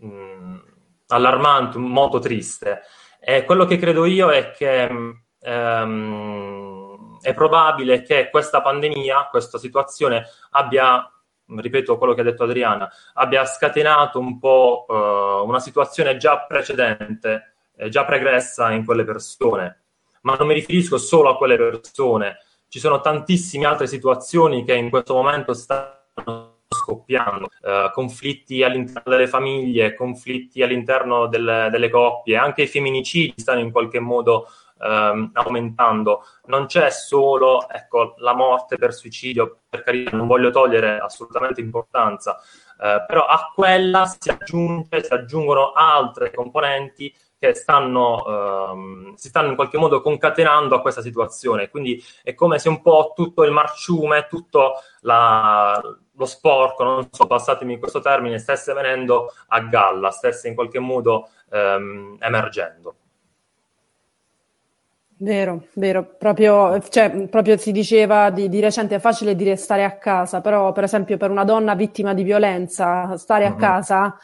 [0.00, 0.62] um,
[1.08, 2.82] allarmante, molto triste.
[3.20, 4.88] E quello che credo io è che
[7.20, 11.06] è probabile che questa pandemia, questa situazione abbia
[11.60, 17.54] ripeto quello che ha detto Adriana, abbia scatenato un po' uh, una situazione già precedente,
[17.76, 19.80] eh, già pregressa in quelle persone.
[20.22, 22.38] Ma non mi riferisco solo a quelle persone,
[22.72, 29.26] ci sono tantissime altre situazioni che in questo momento stanno scoppiando, uh, conflitti all'interno delle
[29.26, 34.46] famiglie, conflitti all'interno delle, delle coppie, anche i femminicidi stanno in qualche modo
[34.80, 36.24] ehm, aumentando.
[36.46, 42.40] Non c'è solo ecco, la morte per suicidio, per carità, non voglio togliere assolutamente importanza,
[42.80, 49.48] eh, però a quella si, aggiunge, si aggiungono altre componenti che stanno, ehm, si stanno
[49.48, 51.70] in qualche modo concatenando a questa situazione.
[51.70, 55.80] Quindi è come se un po' tutto il marciume, tutto la,
[56.12, 61.30] lo sporco, non so, passatemi questo termine, stesse venendo a galla, stesse in qualche modo
[61.50, 62.94] ehm, emergendo.
[65.16, 69.96] Vero, vero, proprio, cioè, proprio si diceva di, di, recente è facile dire stare a
[69.96, 73.52] casa, però per esempio per una donna vittima di violenza, stare uh-huh.
[73.52, 74.16] a casa,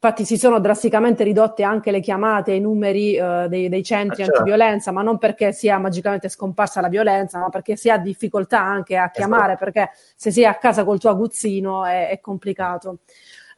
[0.00, 4.26] infatti si sono drasticamente ridotte anche le chiamate i numeri uh, dei, dei, centri ah,
[4.26, 4.40] certo.
[4.40, 8.96] antiviolenza, ma non perché sia magicamente scomparsa la violenza, ma perché si ha difficoltà anche
[8.96, 9.64] a chiamare, esatto.
[9.64, 12.98] perché se sei a casa col tuo aguzzino è, è complicato.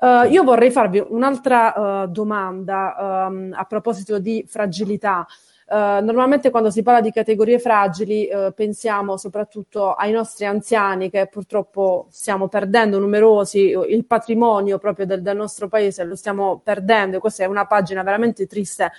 [0.01, 5.27] Uh, io vorrei farvi un'altra uh, domanda um, a proposito di fragilità.
[5.71, 11.27] Uh, normalmente quando si parla di categorie fragili uh, pensiamo soprattutto ai nostri anziani che
[11.27, 17.45] purtroppo stiamo perdendo numerosi, il patrimonio proprio del, del nostro paese lo stiamo perdendo, questa
[17.45, 18.93] è una pagina veramente triste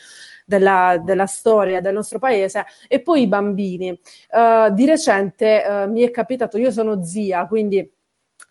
[0.46, 4.00] della, della, storia del nostro paese, e poi i bambini.
[4.32, 7.99] Uh, di recente mi è capitato, io sono zia, quindi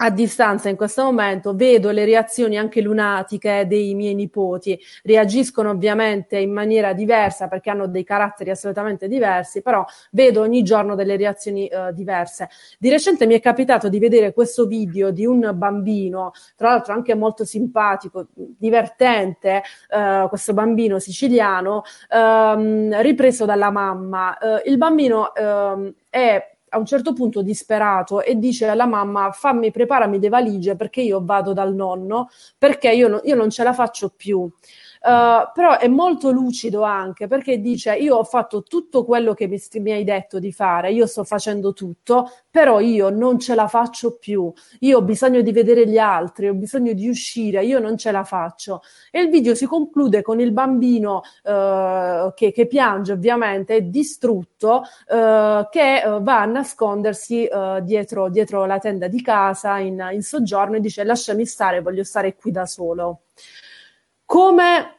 [0.00, 6.38] a distanza in questo momento vedo le reazioni anche lunatiche dei miei nipoti, reagiscono ovviamente
[6.38, 11.68] in maniera diversa perché hanno dei caratteri assolutamente diversi, però vedo ogni giorno delle reazioni
[11.72, 12.48] uh, diverse.
[12.78, 17.14] Di recente mi è capitato di vedere questo video di un bambino, tra l'altro anche
[17.14, 24.38] molto simpatico, divertente, uh, questo bambino siciliano, uh, ripreso dalla mamma.
[24.38, 29.70] Eh, il bambino ehm, è a un certo punto disperato e dice alla mamma fammi
[29.70, 33.72] preparami le valigie perché io vado dal nonno perché io, no, io non ce la
[33.72, 34.48] faccio più.
[35.00, 39.60] Uh, però è molto lucido anche perché dice io ho fatto tutto quello che mi,
[39.74, 44.16] mi, hai detto di fare, io sto facendo tutto, però io non ce la faccio
[44.16, 48.10] più, io ho bisogno di vedere gli altri, ho bisogno di uscire, io non ce
[48.10, 48.82] la faccio.
[49.10, 55.68] E il video si conclude con il bambino uh, che, che, piange ovviamente, distrutto, uh,
[55.70, 57.48] che va a nascondersi
[57.82, 62.34] dietro, dietro, la tenda di casa in, in soggiorno e dice lasciami stare, voglio stare
[62.34, 63.22] qui da solo.
[64.30, 64.96] Come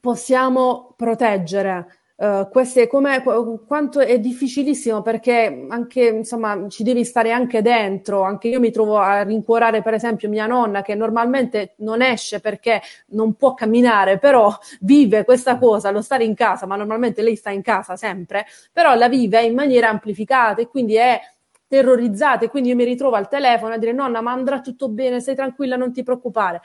[0.00, 3.20] possiamo proteggere Uh, queste, come,
[3.66, 8.22] quanto è difficilissimo perché anche insomma ci devi stare anche dentro.
[8.22, 12.80] Anche io mi trovo a rincuorare per esempio mia nonna che normalmente non esce perché
[13.08, 17.50] non può camminare però vive questa cosa lo stare in casa ma normalmente lei sta
[17.50, 21.18] in casa sempre però la vive in maniera amplificata e quindi è
[21.66, 22.44] terrorizzata.
[22.44, 25.34] E quindi io mi ritrovo al telefono a dire nonna ma andrà tutto bene stai
[25.34, 26.60] tranquilla non ti preoccupare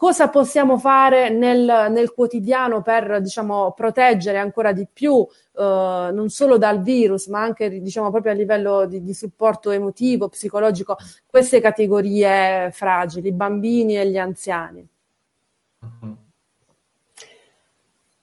[0.00, 6.56] Cosa possiamo fare nel, nel quotidiano per diciamo, proteggere ancora di più eh, non solo
[6.56, 10.96] dal virus, ma anche diciamo, proprio a livello di, di, supporto emotivo, psicologico,
[11.26, 14.88] queste categorie fragili, i bambini e gli anziani?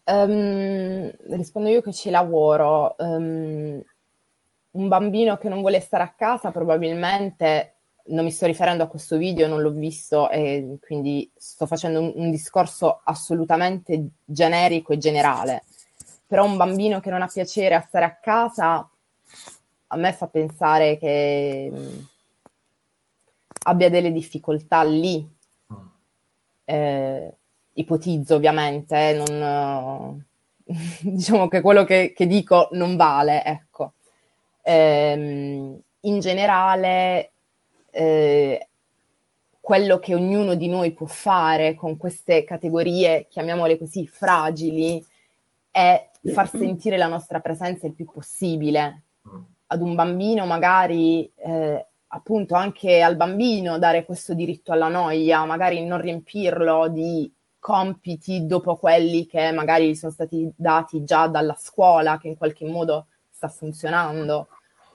[0.06, 2.96] Um, rispondo io che ci lavoro.
[2.98, 3.84] Um,
[4.72, 7.77] un bambino che non vuole stare a casa probabilmente
[8.08, 12.12] non mi sto riferendo a questo video, non l'ho visto e quindi sto facendo un,
[12.16, 15.64] un, discorso assolutamente generico e generale.
[16.26, 18.90] Però un bambino che non ha piacere a stare a casa
[19.88, 22.00] a me fa pensare che mm,
[23.64, 25.36] abbia delle difficoltà lì.
[26.66, 27.34] Eh,
[27.74, 30.26] ipotizzo ovviamente, non,
[31.02, 33.94] diciamo che quello che, che, dico non vale, ecco.
[34.62, 37.32] Eh, in generale
[37.98, 38.68] eh,
[39.60, 45.04] quello che ognuno di noi può fare con queste categorie, chiamiamole così, fragili,
[45.72, 49.02] è far sentire la nostra presenza il più possibile.
[49.68, 55.84] Ad un bambino magari, eh, appunto anche al bambino dare questo diritto alla noia, magari
[55.84, 57.30] non riempirlo di
[57.60, 63.08] compiti dopo quelli che magari sono stati dati già dalla scuola, che in qualche modo
[63.30, 64.48] sta funzionando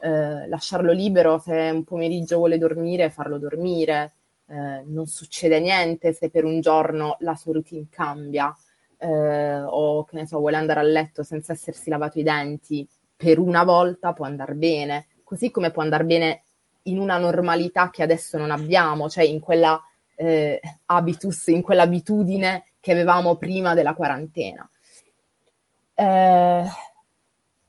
[0.03, 4.14] eh, lasciarlo libero se un pomeriggio vuole dormire, farlo dormire,
[4.48, 8.55] eh, non succede niente se per un giorno la sua routine cambia
[8.98, 12.86] eh, o che ne so, vuole andare a letto senza essersi lavato i denti,
[13.16, 16.42] per una volta può andare bene, così come può andare bene
[16.84, 19.80] in una normalità che adesso non abbiamo, cioè in quella
[20.16, 24.68] eh, habitus, in quell'abitudine che avevamo prima della quarantena.
[25.94, 26.64] Eh,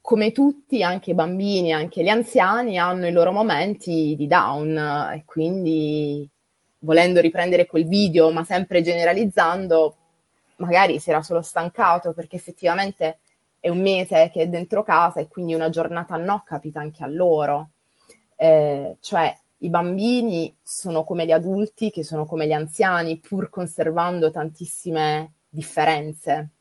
[0.03, 4.77] come tutti, anche i bambini, anche gli anziani hanno i loro momenti di down
[5.13, 6.29] e quindi
[6.79, 9.95] volendo riprendere quel video, ma sempre generalizzando,
[10.57, 13.19] magari si era solo stancato perché effettivamente
[13.61, 17.07] è un mese che è dentro casa e quindi una giornata no capita anche a
[17.07, 17.69] loro.
[18.35, 24.31] Eh, cioè i bambini sono come gli adulti, che sono come gli anziani, pur conservando
[24.31, 26.52] tantissime differenze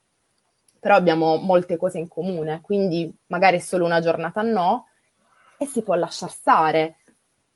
[0.82, 4.88] però abbiamo molte cose in comune, quindi magari solo una giornata no
[5.56, 6.96] e si può lasciar stare.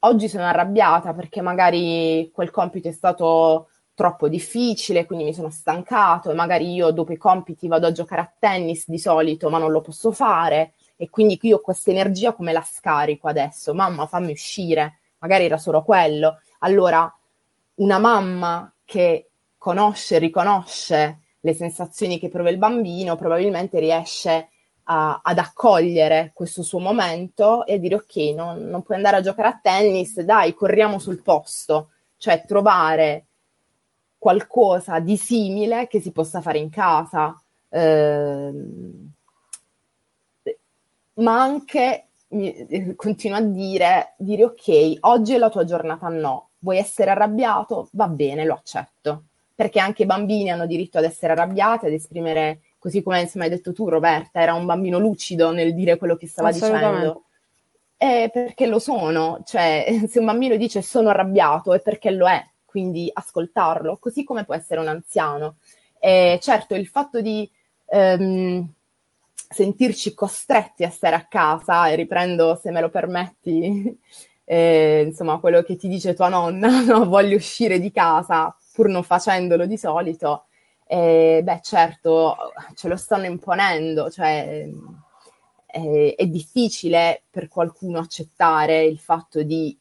[0.01, 6.31] Oggi sono arrabbiata perché magari quel compito è stato troppo difficile, quindi mi sono stancato
[6.31, 9.73] e magari io dopo i compiti vado a giocare a tennis di solito, ma non
[9.73, 13.75] lo posso fare e quindi io questa energia come la scarico adesso?
[13.75, 16.43] Mamma, fammi uscire, magari era solo quello.
[16.61, 17.13] Allora,
[17.75, 24.49] una mamma che conosce, riconosce le sensazioni che prova il bambino, probabilmente riesce
[24.85, 29.21] a, ad accogliere questo suo momento e a dire ok, non, non puoi andare a
[29.21, 33.27] giocare a tennis, dai, corriamo sul posto, cioè trovare
[34.19, 37.41] qualcosa di simile che si possa fare in casa.
[37.69, 38.53] Eh,
[41.15, 42.09] ma anche
[42.97, 47.89] continuo a dire, dire ok, oggi è la tua giornata no, vuoi essere arrabbiato?
[47.93, 49.27] Va bene, lo accetto,
[49.57, 53.51] perché anche i bambini hanno diritto ad essere arrabbiati, ad esprimere, così come insomma, hai
[53.51, 57.25] detto tu Roberta, era un bambino lucido nel dire quello che stava dicendo.
[57.97, 62.47] Eh, perché lo sono, cioè se un bambino dice sono arrabbiato è perché lo è,
[62.67, 65.57] quindi ascoltarlo, così come può essere un anziano.
[65.99, 67.51] Eh, certo, il fatto di
[67.87, 68.71] ehm,
[69.33, 73.99] sentirci costretti a stare a casa, e riprendo se me lo permetti,
[74.45, 77.07] eh, insomma, quello che ti dice tua nonna, no?
[77.07, 80.45] voglio uscire di casa pur non facendolo di solito,
[80.87, 82.37] eh, beh certo
[82.75, 84.69] ce lo stanno imponendo, cioè
[85.67, 89.75] eh, è difficile per qualcuno accettare il fatto di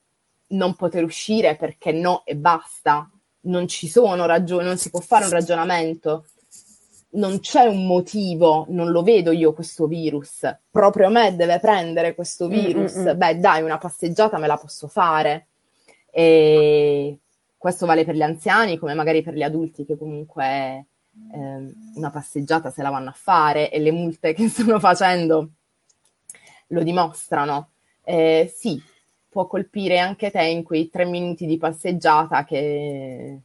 [0.48, 3.10] non poter uscire perché no e basta,
[3.41, 6.28] non ci sono ragioni, non si può fare un ragionamento
[7.16, 12.14] non c'è un motivo, non lo vedo io questo virus, proprio a me deve prendere
[12.14, 13.18] questo mm, virus, Mm-mm.
[13.18, 15.48] beh dai, una passeggiata me la posso fare.
[16.12, 17.20] E
[17.66, 20.86] questo vale per gli anziani come magari per gli adulti che comunque
[21.34, 25.49] eh, una passeggiata se la vanno a fare e le multe che stanno facendo
[26.68, 27.70] lo dimostrano.
[28.03, 28.80] Eh, sì,
[29.28, 33.39] può colpire anche te in quei tre minuti di passeggiata che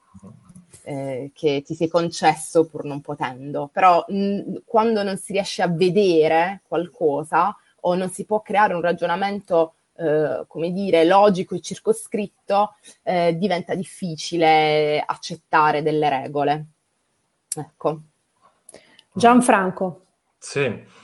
[0.83, 5.69] eh, che ti sei concesso pur non potendo, però mh, quando non si riesce a
[5.69, 12.77] vedere qualcosa o non si può creare un ragionamento eh, come dire, logico e circoscritto,
[13.03, 16.67] eh, diventa difficile accettare delle regole.
[17.55, 18.01] Ecco.
[19.13, 20.07] Gianfranco.
[20.39, 20.99] Sì.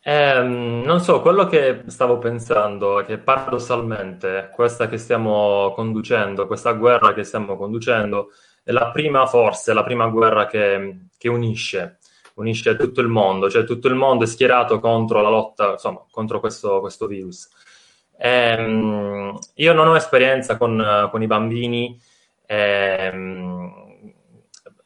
[0.00, 6.72] Eh, non so, quello che stavo pensando è che paradossalmente questa che stiamo conducendo, questa
[6.72, 8.30] guerra che stiamo conducendo,
[8.62, 11.98] è la prima, forse, la prima guerra che, che unisce,
[12.34, 16.40] unisce tutto il mondo, cioè tutto il mondo è schierato contro la lotta, insomma, contro
[16.40, 17.48] questo, questo virus.
[18.18, 21.98] Ehm, io non ho esperienza con, con i bambini,
[22.46, 24.12] ehm,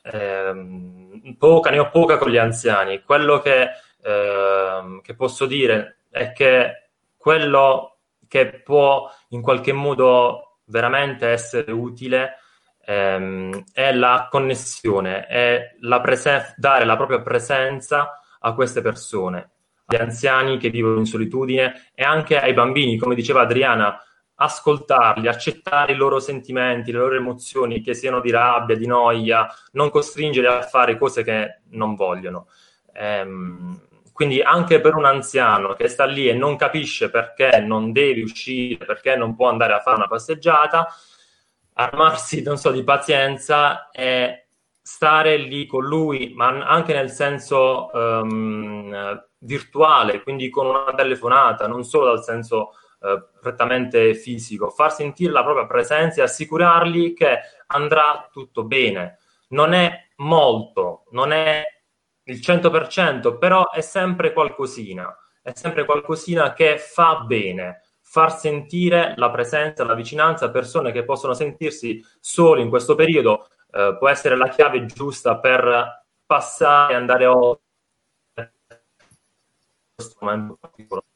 [0.03, 3.03] ehm, poca, ne ho poca con gli anziani.
[3.03, 3.71] Quello che,
[4.03, 7.97] ehm, che posso dire è che quello
[8.29, 12.39] che può in qualche modo veramente essere utile
[12.85, 19.52] ehm, è la connessione, è la presen- dare la propria presenza a queste persone,
[19.95, 24.01] agli anziani che vivono in solitudine e anche ai bambini, come diceva Adriana,
[24.35, 29.91] ascoltarli, accettare i loro sentimenti, le loro emozioni, che siano di rabbia, di noia, non
[29.91, 32.49] costringerli a fare cose che non vogliono.
[32.95, 33.81] Ehm,
[34.13, 38.85] quindi anche per un anziano che sta lì e non capisce perché non deve uscire,
[38.85, 40.89] perché non può andare a fare una passeggiata,
[41.75, 44.42] armarsi, non so, di pazienza e
[44.83, 51.85] stare lì con lui, ma anche nel senso um, virtuale, quindi con una telefonata, non
[51.85, 58.29] solo dal senso uh, prettamente fisico, far sentire la propria presenza e assicurargli che andrà
[58.33, 59.19] tutto bene.
[59.51, 61.65] Non è molto, non è
[62.25, 67.83] il 100%, però è sempre qualcosina, è sempre qualcosina che fa bene.
[68.01, 73.47] Far sentire la presenza, la vicinanza a persone che possono sentirsi soli in questo periodo
[73.73, 77.61] eh, può essere la chiave giusta per passare e andare oltre
[79.95, 81.07] questo momento particolare.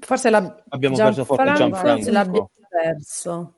[0.00, 0.62] Forse la...
[0.68, 2.10] abbiamo perso forse Gianfranco.
[2.10, 3.54] L'abbiamo perso.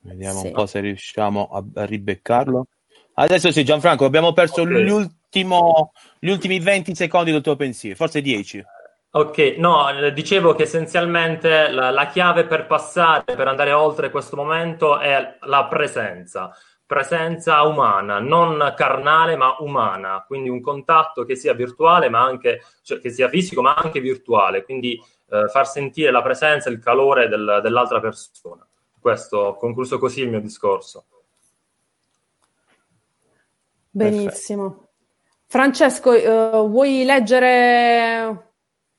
[0.00, 0.46] Vediamo sì.
[0.46, 2.66] un po' se riusciamo a, a ribeccarlo.
[3.14, 4.84] Adesso sì, Gianfranco, abbiamo perso okay.
[4.84, 8.64] gli ultimi 20 secondi del tuo pensiero, forse 10.
[9.10, 14.98] Ok, no, dicevo che essenzialmente la, la, chiave per passare, per andare oltre questo momento
[14.98, 16.54] è la presenza,
[16.84, 23.00] presenza umana, non carnale ma umana, quindi un contatto che sia virtuale ma anche, cioè,
[23.00, 25.00] che sia fisico ma anche virtuale, quindi
[25.30, 28.66] eh, far sentire la presenza, il calore del, dell'altra persona.
[29.00, 31.06] Questo, ho concluso così il mio discorso.
[33.88, 34.68] Benissimo.
[34.68, 34.86] Perfetto.
[35.46, 38.47] Francesco, uh, vuoi leggere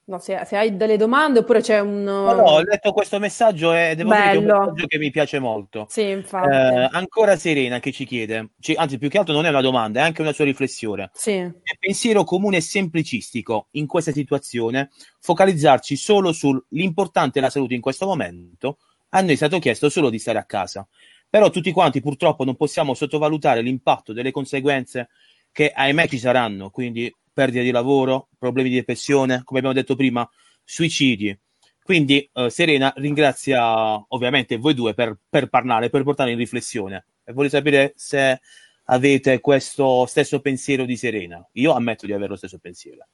[0.10, 2.02] No, se, se, hai delle domande oppure c'è un...
[2.02, 4.24] No, no, ho letto questo messaggio e devo Bello.
[4.24, 5.86] dire che è un messaggio che mi piace molto.
[5.88, 6.50] Sì, infatti.
[6.50, 10.00] Eh, ancora Serena che ci chiede, ci, anzi più che altro non è una domanda,
[10.00, 11.12] è anche una sua riflessione.
[11.14, 11.34] Sì.
[11.38, 14.90] È pensiero comune e semplicistico in questa situazione
[15.20, 18.80] focalizzarci solo sull'importante della salute in questo momento.
[19.10, 20.88] A noi è stato chiesto solo di stare a casa.
[21.30, 25.10] Però tutti quanti purtroppo non possiamo sottovalutare l'impatto delle conseguenze
[25.52, 30.30] che ahimè ci saranno, quindi perdita di lavoro, problemi di depressione, come abbiamo detto prima,
[30.64, 31.38] suicidi.
[31.84, 37.06] Quindi uh, Serena ringrazia ovviamente voi due per, per parlare, per portare in riflessione.
[37.24, 38.40] E voglio sapere se
[38.86, 41.44] avete questo stesso pensiero di Serena.
[41.54, 43.08] Io ammetto di avere lo stesso pensiero.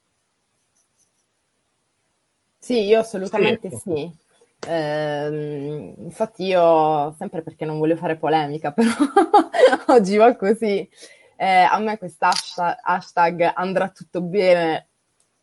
[2.58, 3.78] Sì, io assolutamente sì.
[3.78, 4.24] sì.
[4.68, 8.90] Eh, infatti io, sempre perché non voglio fare polemica, però
[9.88, 10.88] oggi va così,
[11.36, 12.26] eh, a me questo
[12.82, 14.88] hashtag, andrà tutto bene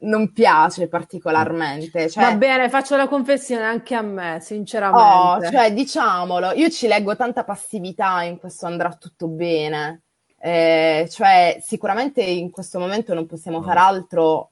[0.04, 2.10] non piace particolarmente.
[2.10, 5.48] Cioè, Va bene, faccio la confessione anche a me, sinceramente.
[5.48, 10.02] Oh, cioè, diciamolo, io ci leggo tanta passività in questo andrà tutto bene.
[10.38, 14.52] Eh, cioè, sicuramente in questo momento non possiamo fare altro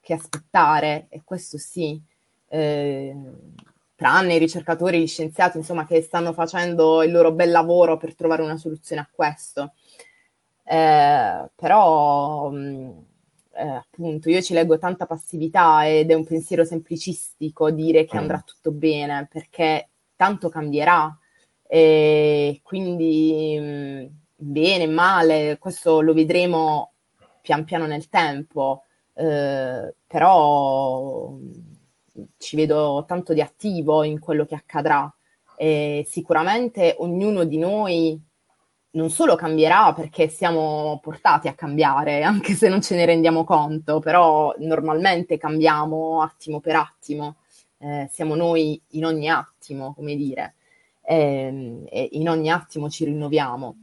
[0.00, 2.00] che aspettare, e questo sì.
[2.48, 3.16] Eh,
[3.94, 8.42] tranne i ricercatori, gli scienziati, insomma, che stanno facendo il loro bel lavoro per trovare
[8.42, 9.72] una soluzione a questo.
[10.70, 18.04] Eh, però eh, appunto io ci leggo tanta passività ed è un pensiero semplicistico dire
[18.04, 18.46] che andrà mm.
[18.46, 21.12] tutto bene perché tanto cambierà.
[21.66, 26.92] E quindi mh, bene, male, questo lo vedremo
[27.42, 31.36] pian piano nel tempo, eh, però
[32.38, 35.12] ci vedo tanto di attivo in quello che accadrà.
[35.56, 38.29] E sicuramente ognuno di noi
[38.92, 44.00] non solo cambierà perché siamo portati a cambiare, anche se non ce ne rendiamo conto,
[44.00, 47.36] però normalmente cambiamo attimo per attimo,
[47.78, 50.54] eh, siamo noi in ogni attimo, come dire,
[51.02, 53.76] eh, e in ogni attimo ci rinnoviamo.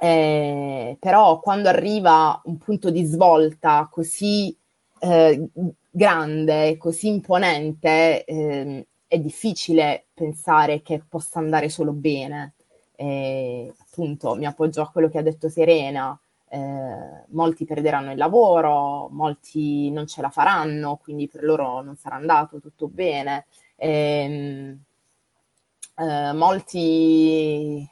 [0.00, 4.56] Eh, però quando arriva un punto di svolta così
[5.00, 5.48] eh,
[5.90, 12.54] grande, così imponente, ehm, è difficile pensare che possa andare solo bene.
[13.00, 16.18] Eh, appunto mi appoggio a quello che ha detto Serena,
[16.48, 22.16] eh, molti perderanno il lavoro, molti non ce la faranno, quindi per loro non sarà
[22.16, 23.46] andato tutto bene.
[23.76, 24.76] Eh,
[25.96, 27.88] eh, molti,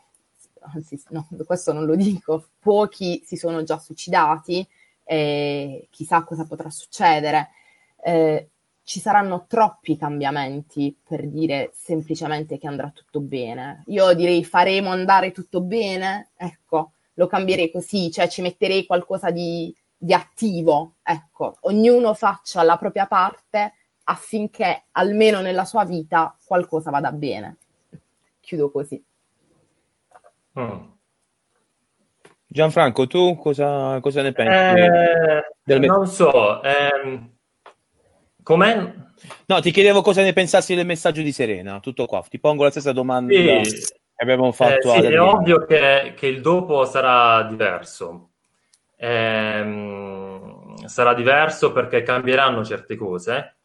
[0.75, 4.67] anzi no, questo non lo dico, pochi si sono già suicidati,
[5.05, 7.51] chissà cosa potrà succedere.
[8.03, 8.51] Eh,
[8.87, 13.83] ci saranno troppi cambiamenti per dire semplicemente che andrà tutto bene.
[13.87, 19.75] Io direi faremo andare tutto bene, ecco, lo cambierei così, cioè ci metterei qualcosa di,
[19.97, 23.73] di attivo, ecco, ognuno faccia la propria parte
[24.05, 27.57] affinché almeno nella sua vita qualcosa vada bene.
[28.39, 29.05] Chiudo così.
[30.61, 30.85] Mm.
[32.47, 34.81] Gianfranco, tu cosa, cosa ne pensi?
[34.81, 35.81] Eh, del...
[35.81, 37.35] Non so, ehm
[38.47, 38.95] Com'è?
[39.47, 42.23] No, ti chiedevo cosa ne pensassi del messaggio di Serena, tutto qua.
[42.23, 43.43] Ti pongo la stessa domanda sì.
[43.43, 43.73] che
[44.19, 44.95] abbiamo fatto.
[44.95, 48.35] Eh, sì, è ovvio che, che, il dopo sarà diverso.
[48.95, 53.57] Eh, sarà diverso perché cambieranno certe cose.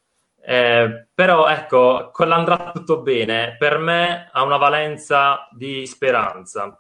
[0.43, 6.75] Eh, però ecco, quell'andrà tutto bene, per me ha una valenza di speranza.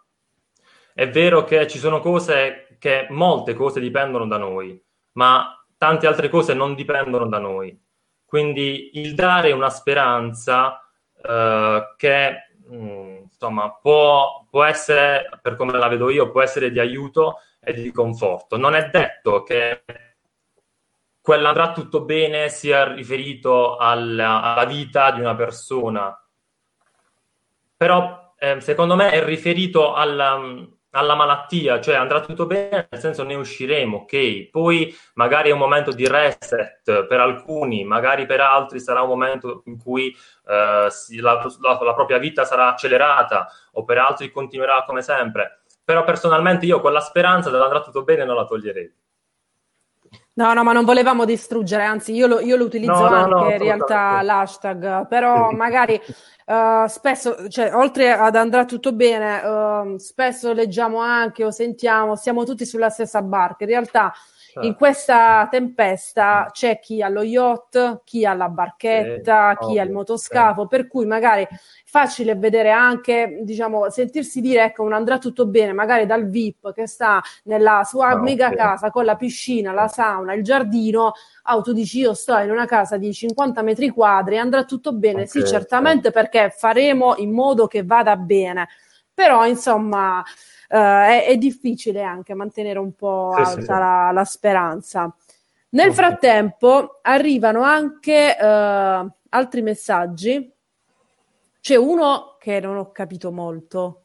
[0.91, 6.29] È vero che ci sono cose che molte cose dipendono da noi, ma tante altre
[6.29, 7.89] cose non dipendono da noi.
[8.31, 10.81] Quindi il dare una speranza
[11.21, 12.31] eh, che
[12.65, 17.39] mh, mm, insomma può, può, essere, per come la vedo io, può essere di aiuto
[17.59, 18.55] e di conforto.
[18.55, 19.83] Non è detto che
[21.19, 26.17] quell'andrà tutto bene sia riferito alla, alla vita di una persona,
[27.75, 30.39] però eh, secondo me è riferito alla,
[30.91, 34.49] alla malattia, cioè andrà tutto bene, nel senso ne usciremo, ok?
[34.49, 39.63] Poi magari è un momento di reset per alcuni, magari per altri sarà un momento
[39.65, 40.09] in cui
[40.47, 40.87] eh,
[41.19, 45.61] la, la, la, propria vita sarà accelerata o per altri continuerà come sempre.
[45.83, 48.93] Però personalmente io quella speranza dell'andrà tutto bene non la toglierei.
[50.41, 53.39] No, no, ma non volevamo distruggere, anzi io lo, io lo utilizzo no, anche no,
[53.41, 56.01] no, in realtà l'hashtag, però magari
[56.45, 62.43] uh, spesso, cioè, oltre ad andrà tutto bene, uh, spesso leggiamo anche o sentiamo, siamo
[62.43, 64.11] tutti sulla stessa barca, in realtà
[64.51, 64.67] certo.
[64.67, 69.83] in questa tempesta c'è chi ha lo yacht, chi ha la barchetta, sì, chi ha
[69.83, 70.67] il motoscafo, sì.
[70.67, 71.47] per cui magari è
[71.85, 76.87] facile vedere anche, diciamo, sentirsi dire ecco non andrà tutto bene, magari dal VIP che
[76.87, 78.55] sta nella sua no, mega sì.
[78.55, 82.65] casa con la piscina, la sauna, il giardino, ah, tu dici io sto in una
[82.65, 85.23] casa di 50 metri quadri, andrà tutto bene?
[85.23, 88.67] Okay, sì, certamente perché faremo in modo che vada bene,
[89.13, 90.23] però insomma
[90.77, 93.67] è, è, difficile anche mantenere un po' sì, alta sì.
[93.67, 95.15] La, la, speranza.
[95.69, 100.53] Nel frattempo arrivano anche uh, altri messaggi.
[101.59, 104.00] C'è uno che non ho capito molto,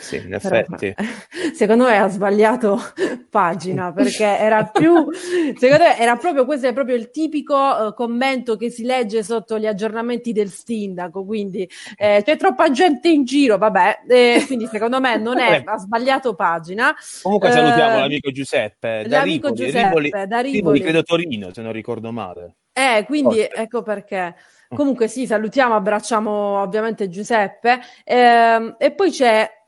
[0.00, 0.94] sì, in effetti.
[0.94, 1.08] Però,
[1.54, 2.80] secondo me ha sbagliato
[3.28, 5.08] pagina perché era più,
[5.58, 9.58] secondo me era proprio questo è proprio il tipico uh, commento che si legge sotto
[9.58, 11.24] gli aggiornamenti del sindaco.
[11.24, 14.00] Quindi eh, c'è troppa gente in giro, vabbè.
[14.08, 16.94] Eh, quindi secondo me non è, ha sbagliato pagina.
[17.22, 20.50] Comunque salutiamo eh, l'amico Giuseppe da l'amico Rivoli, Giuseppe Rivoli, da Rivoli.
[20.52, 22.56] Rivoli, credo Torino, se non ricordo male.
[22.72, 23.54] Eh, quindi Forse.
[23.54, 24.34] ecco perché.
[24.72, 27.80] Comunque sì, salutiamo, abbracciamo ovviamente Giuseppe.
[28.04, 29.58] Eh, e poi c'è...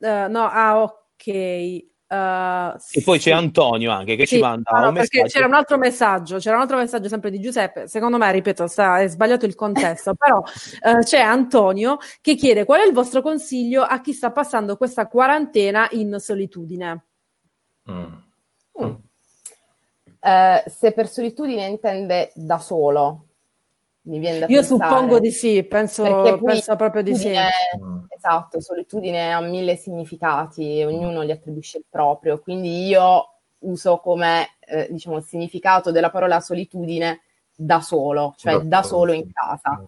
[0.00, 1.88] Uh, no, ah, ok.
[2.10, 3.28] Uh, e poi sì.
[3.28, 6.56] c'è Antonio anche che sì, ci manda no, un perché c'era un altro messaggio c'era
[6.56, 10.38] un altro messaggio sempre di Giuseppe secondo me ripeto sta, è sbagliato il contesto però
[10.38, 15.06] uh, c'è Antonio che chiede qual è il vostro consiglio a chi sta passando questa
[15.06, 17.04] quarantena in solitudine
[17.88, 18.04] mm.
[18.82, 18.94] Mm.
[20.20, 23.26] Uh, se per solitudine intende da solo
[24.10, 24.90] mi viene da Io pensare.
[24.90, 26.02] suppongo di sì, penso,
[26.42, 27.32] penso proprio di sì.
[28.08, 34.88] Esatto, solitudine ha mille significati, ognuno gli attribuisce il proprio, quindi io uso come eh,
[34.90, 37.22] diciamo il significato della parola solitudine
[37.54, 39.82] da solo, cioè da, da solo in casa.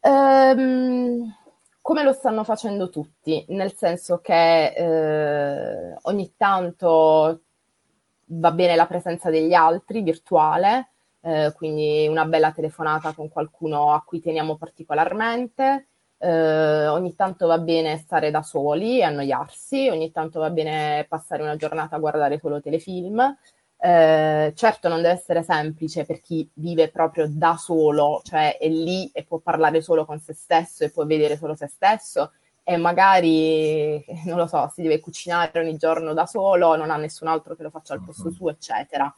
[0.00, 1.34] Ehm,
[1.80, 7.40] come lo stanno facendo tutti, nel senso che eh, ogni tanto
[8.26, 10.93] va bene la presenza degli altri virtuale,
[11.24, 15.88] eh, quindi una bella telefonata con qualcuno a cui teniamo particolarmente.
[16.18, 21.42] Eh, ogni tanto va bene stare da soli e annoiarsi, ogni tanto va bene passare
[21.42, 23.36] una giornata a guardare solo telefilm.
[23.76, 29.10] Eh, certo non deve essere semplice per chi vive proprio da solo, cioè è lì
[29.12, 34.02] e può parlare solo con se stesso e può vedere solo se stesso e magari,
[34.24, 37.62] non lo so, si deve cucinare ogni giorno da solo, non ha nessun altro che
[37.62, 39.14] lo faccia al posto suo, eccetera.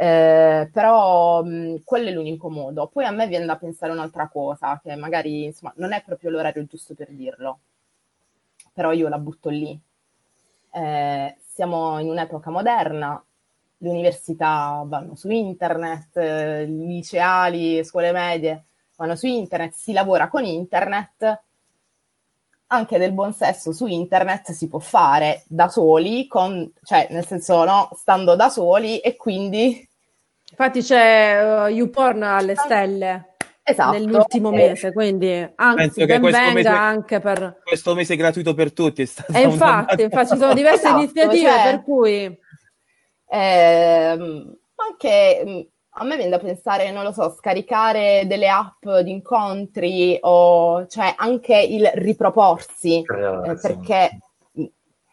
[0.00, 2.86] Eh, però mh, quello è l'unico modo.
[2.88, 6.64] Poi a me viene da pensare un'altra cosa, che magari insomma, non è proprio l'orario
[6.64, 7.60] giusto per dirlo,
[8.72, 9.78] però io la butto lì.
[10.72, 13.22] Eh, siamo in un'epoca moderna,
[13.78, 18.64] le università vanno su internet, eh, liceali, scuole medie
[18.96, 21.40] vanno su internet, si lavora con internet,
[22.68, 27.64] anche del buon sesso su internet si può fare da soli, con, cioè nel senso
[27.64, 29.86] no, stando da soli e quindi
[30.60, 33.36] Infatti c'è uh, YouPorn alle stelle.
[33.62, 33.92] Esatto.
[33.92, 37.60] Nell'ultimo mese, quindi anzi, ben venga mese, anche per...
[37.64, 39.32] Questo mese gratuito per tutti è stato...
[39.32, 42.38] E infatti, infatti ci sono diverse esatto, iniziative cioè, per cui...
[43.30, 49.12] Ehm, anche mm, a me viene da pensare, non lo so, scaricare delle app di
[49.12, 54.18] incontri o cioè anche il riproporsi, eh, perché
[54.58, 54.64] mm,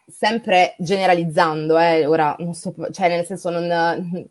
[0.06, 4.28] sempre generalizzando, eh, ora non so, cioè nel senso non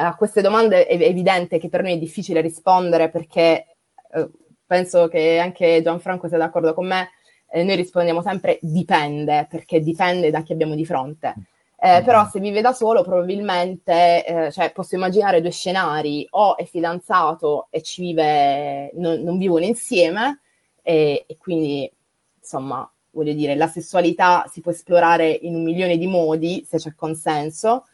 [0.00, 3.76] a queste domande è evidente che per noi è difficile rispondere perché
[4.12, 4.30] eh,
[4.66, 7.10] penso che anche Gianfranco sia d'accordo con me,
[7.50, 11.34] eh, noi rispondiamo sempre dipende, perché dipende da chi abbiamo di fronte.
[11.82, 12.04] Eh, mm-hmm.
[12.04, 17.68] però se vive da solo probabilmente, eh, cioè posso immaginare due scenari, o è fidanzato
[17.70, 20.40] e ci vive, non, non vivono insieme
[20.82, 21.90] e, e quindi
[22.38, 26.94] insomma voglio dire la sessualità si può esplorare in un milione di modi se c'è
[26.94, 27.86] consenso,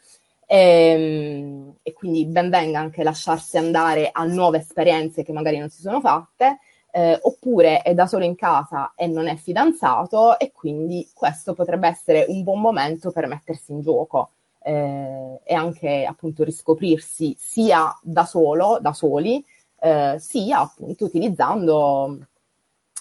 [0.47, 5.69] e, ehm, e, quindi ben venga anche lasciarsi andare a nuove esperienze che magari non
[5.69, 6.59] si sono fatte,
[6.91, 11.87] eh, oppure è da solo in casa e non è fidanzato e quindi questo potrebbe
[11.87, 14.31] essere un buon momento per mettersi in gioco
[14.63, 19.43] eh, e anche appunto riscoprirsi sia da solo, da soli,
[19.79, 22.17] eh, sia appunto utilizzando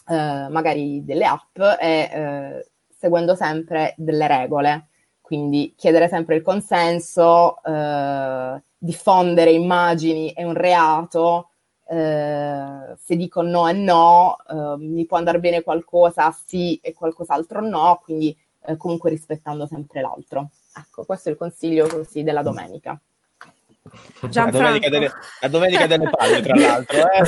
[0.09, 2.67] eh, magari delle app e eh,
[2.99, 4.89] seguendo sempre delle regole
[5.27, 11.49] quindi chiedere sempre il consenso, eh, diffondere immagini è un reato,
[11.89, 17.61] eh, se dico no è no, eh, mi può andare bene qualcosa sì e qualcos'altro
[17.61, 20.51] no, quindi eh, comunque rispettando sempre l'altro.
[20.77, 22.97] Ecco, questo è il consiglio così della domenica.
[24.33, 26.97] La domenica, delle, la domenica delle palle, tra l'altro.
[27.11, 27.23] Eh.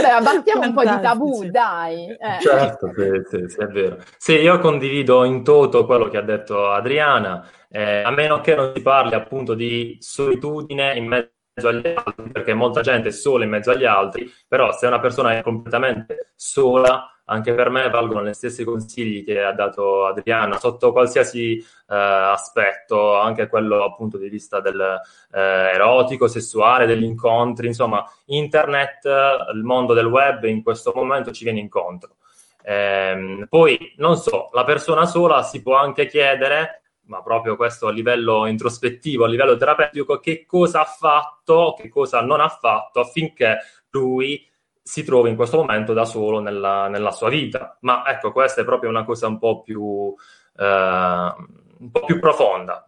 [0.00, 2.10] Beh, abbattiamo un po' di tabù, dai.
[2.10, 2.40] Eh.
[2.40, 3.98] Certo, sì, sì, sì, è vero.
[4.16, 7.48] Sì, io condivido in toto quello che ha detto Adriana.
[7.68, 12.52] Eh, a meno che non si parli appunto di solitudine in mezzo agli altri, perché
[12.52, 17.11] molta gente è sola in mezzo agli altri, però se una persona è completamente sola,
[17.32, 23.18] anche per me valgono gli stessi consigli che ha dato Adriano sotto qualsiasi eh, aspetto,
[23.18, 25.00] anche quello appunto di vista del
[25.32, 29.06] eh, erotico, sessuale, degli incontri, insomma, internet,
[29.54, 32.16] il mondo del web in questo momento ci viene incontro.
[32.62, 37.90] Eh, poi, non so, la persona sola si può anche chiedere ma proprio questo a
[37.90, 43.58] livello introspettivo, a livello terapeutico, che cosa ha fatto, che cosa non ha fatto affinché
[43.90, 44.48] lui
[44.82, 47.76] si trovi in questo momento da solo nella, nella sua vita.
[47.80, 50.14] Ma ecco, questa è proprio una cosa un po' più,
[50.56, 52.86] eh, un po più profonda.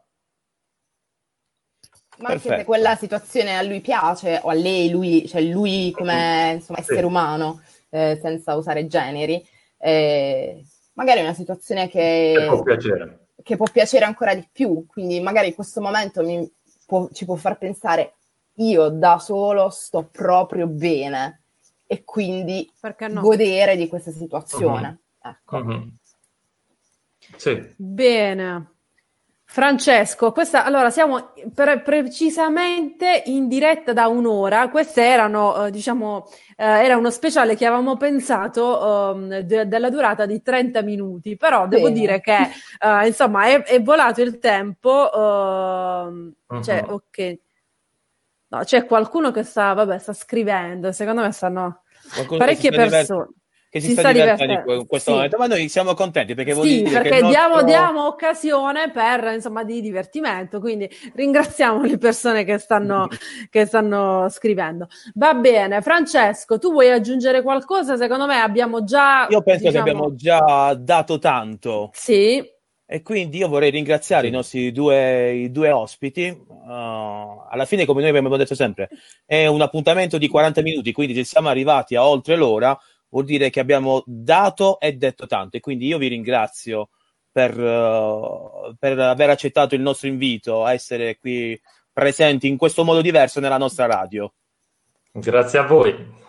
[2.18, 2.56] Ma anche Perfetto.
[2.58, 7.00] se quella situazione a lui piace, o a lei, lui, cioè lui come insomma, essere
[7.00, 7.04] sì.
[7.04, 9.44] umano, eh, senza usare generi,
[9.78, 14.86] eh, magari è una situazione che, che può piacere che può piacere ancora di più.
[14.86, 16.50] Quindi magari in questo momento mi
[16.86, 18.14] può, ci può far pensare
[18.58, 21.42] io da solo sto proprio bene
[21.86, 22.70] e quindi
[23.08, 23.20] no?
[23.20, 25.00] godere di questa situazione.
[25.22, 25.30] Uh-huh.
[25.30, 25.56] Ecco.
[25.56, 25.88] Uh-huh.
[27.36, 27.74] Sì.
[27.76, 28.68] Bene.
[29.46, 36.26] Francesco, questa, allora siamo pre- precisamente in diretta da un'ora, queste erano, eh, diciamo,
[36.56, 41.68] eh, era uno speciale che avevamo pensato eh, de- della durata di 30 minuti, però
[41.68, 42.36] devo dire che,
[42.80, 46.60] eh, insomma, è, è, volato il tempo, uh-huh.
[46.60, 47.38] cioè, ok,
[48.54, 51.82] no, c'è qualcuno che sta, vabbè, sta scrivendo, secondo me stanno
[52.12, 53.28] Qualcuno parecchie persone
[53.74, 55.16] che si, si sta, sta divertendo in questo sì.
[55.16, 57.28] momento, ma noi siamo contenti perché vuol sì, dire perché nostro...
[57.28, 63.08] diamo, diamo, occasione per insomma di divertimento, quindi ringraziamo le persone che stanno,
[63.50, 64.86] che stanno scrivendo.
[65.14, 67.96] Va bene, Francesco, tu vuoi aggiungere qualcosa?
[67.96, 69.26] Secondo me abbiamo già.
[69.28, 69.84] Io penso diciamo...
[69.84, 71.90] che abbiamo già dato tanto.
[71.94, 72.52] Sì.
[72.86, 76.28] E quindi io vorrei ringraziare i nostri due, i due ospiti.
[76.28, 78.88] Uh, alla fine, come noi abbiamo detto sempre,
[79.24, 82.78] è un appuntamento di 40 minuti, quindi se siamo arrivati a oltre l'ora,
[83.08, 86.90] vuol dire che abbiamo dato e detto tanto e quindi io vi ringrazio
[87.30, 91.58] per, uh, per aver accettato il nostro invito a essere qui
[91.92, 94.32] presenti in questo modo diverso nella nostra radio.
[95.12, 96.22] Grazie a voi.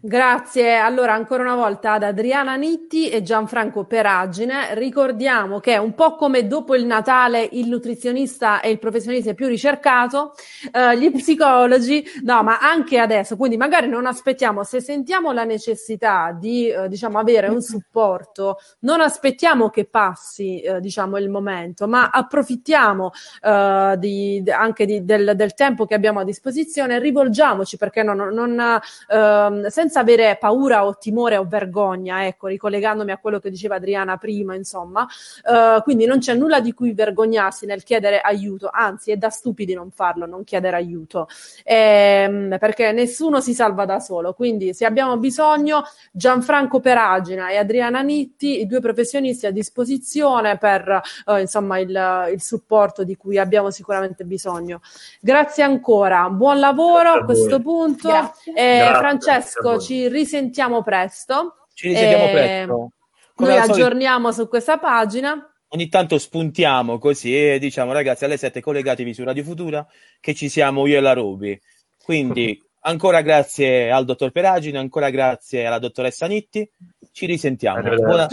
[0.00, 0.76] Grazie.
[0.76, 4.74] Allora ancora una volta ad Adriana Nitti e Gianfranco Peragine.
[4.74, 10.34] Ricordiamo che un po' come dopo il Natale il nutrizionista e il professionista più ricercato,
[10.72, 16.36] eh, gli psicologi, no, ma anche adesso, quindi magari non aspettiamo, se sentiamo la necessità
[16.36, 22.10] di eh, diciamo avere un supporto, non aspettiamo che passi eh, diciamo il momento, ma
[22.10, 23.12] approfittiamo
[23.42, 28.80] eh, di, anche di, del, del, tempo che abbiamo a disposizione, rivolgiamoci perché non, non
[29.08, 34.16] ehm, senza avere paura o timore o vergogna, ecco, ricollegandomi a quello che diceva Adriana
[34.16, 39.16] prima, insomma, uh, quindi non c'è nulla di cui vergognarsi nel chiedere aiuto, anzi è
[39.16, 41.28] da stupidi non farlo, non chiedere aiuto,
[41.64, 48.00] ehm, perché nessuno si salva da solo, quindi se abbiamo bisogno, Gianfranco Peragina e Adriana
[48.00, 53.70] Nitti, i due professionisti a disposizione per, uh, insomma, il, il supporto di cui abbiamo
[53.70, 54.80] sicuramente bisogno.
[55.20, 58.10] Grazie ancora, buon lavoro a, a questo punto.
[58.54, 61.66] Eh, Francesco, Francesco, ci risentiamo presto.
[61.74, 62.30] Ci risentiamo e...
[62.30, 62.92] presto.
[63.34, 64.42] Come noi aggiorniamo solito...
[64.42, 65.52] su questa pagina.
[65.68, 69.86] Ogni tanto spuntiamo così e diciamo ragazzi alle 7 collegatevi su Radio Futura
[70.18, 71.58] che ci siamo io e la Ruby.
[72.02, 76.68] Quindi ancora grazie al dottor Peragine, ancora grazie alla dottoressa Nitti.
[77.12, 77.82] Ci risentiamo.
[77.96, 78.28] Buona,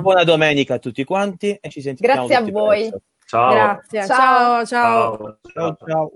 [0.00, 2.26] buona, domenica a tutti quanti e ci sentiamo.
[2.26, 2.92] Grazie a voi.
[3.26, 3.52] Ciao.
[3.52, 4.06] Grazie.
[4.06, 4.64] ciao.
[4.64, 5.16] ciao.
[5.16, 5.38] ciao.
[5.52, 5.76] ciao.
[5.84, 6.10] ciao.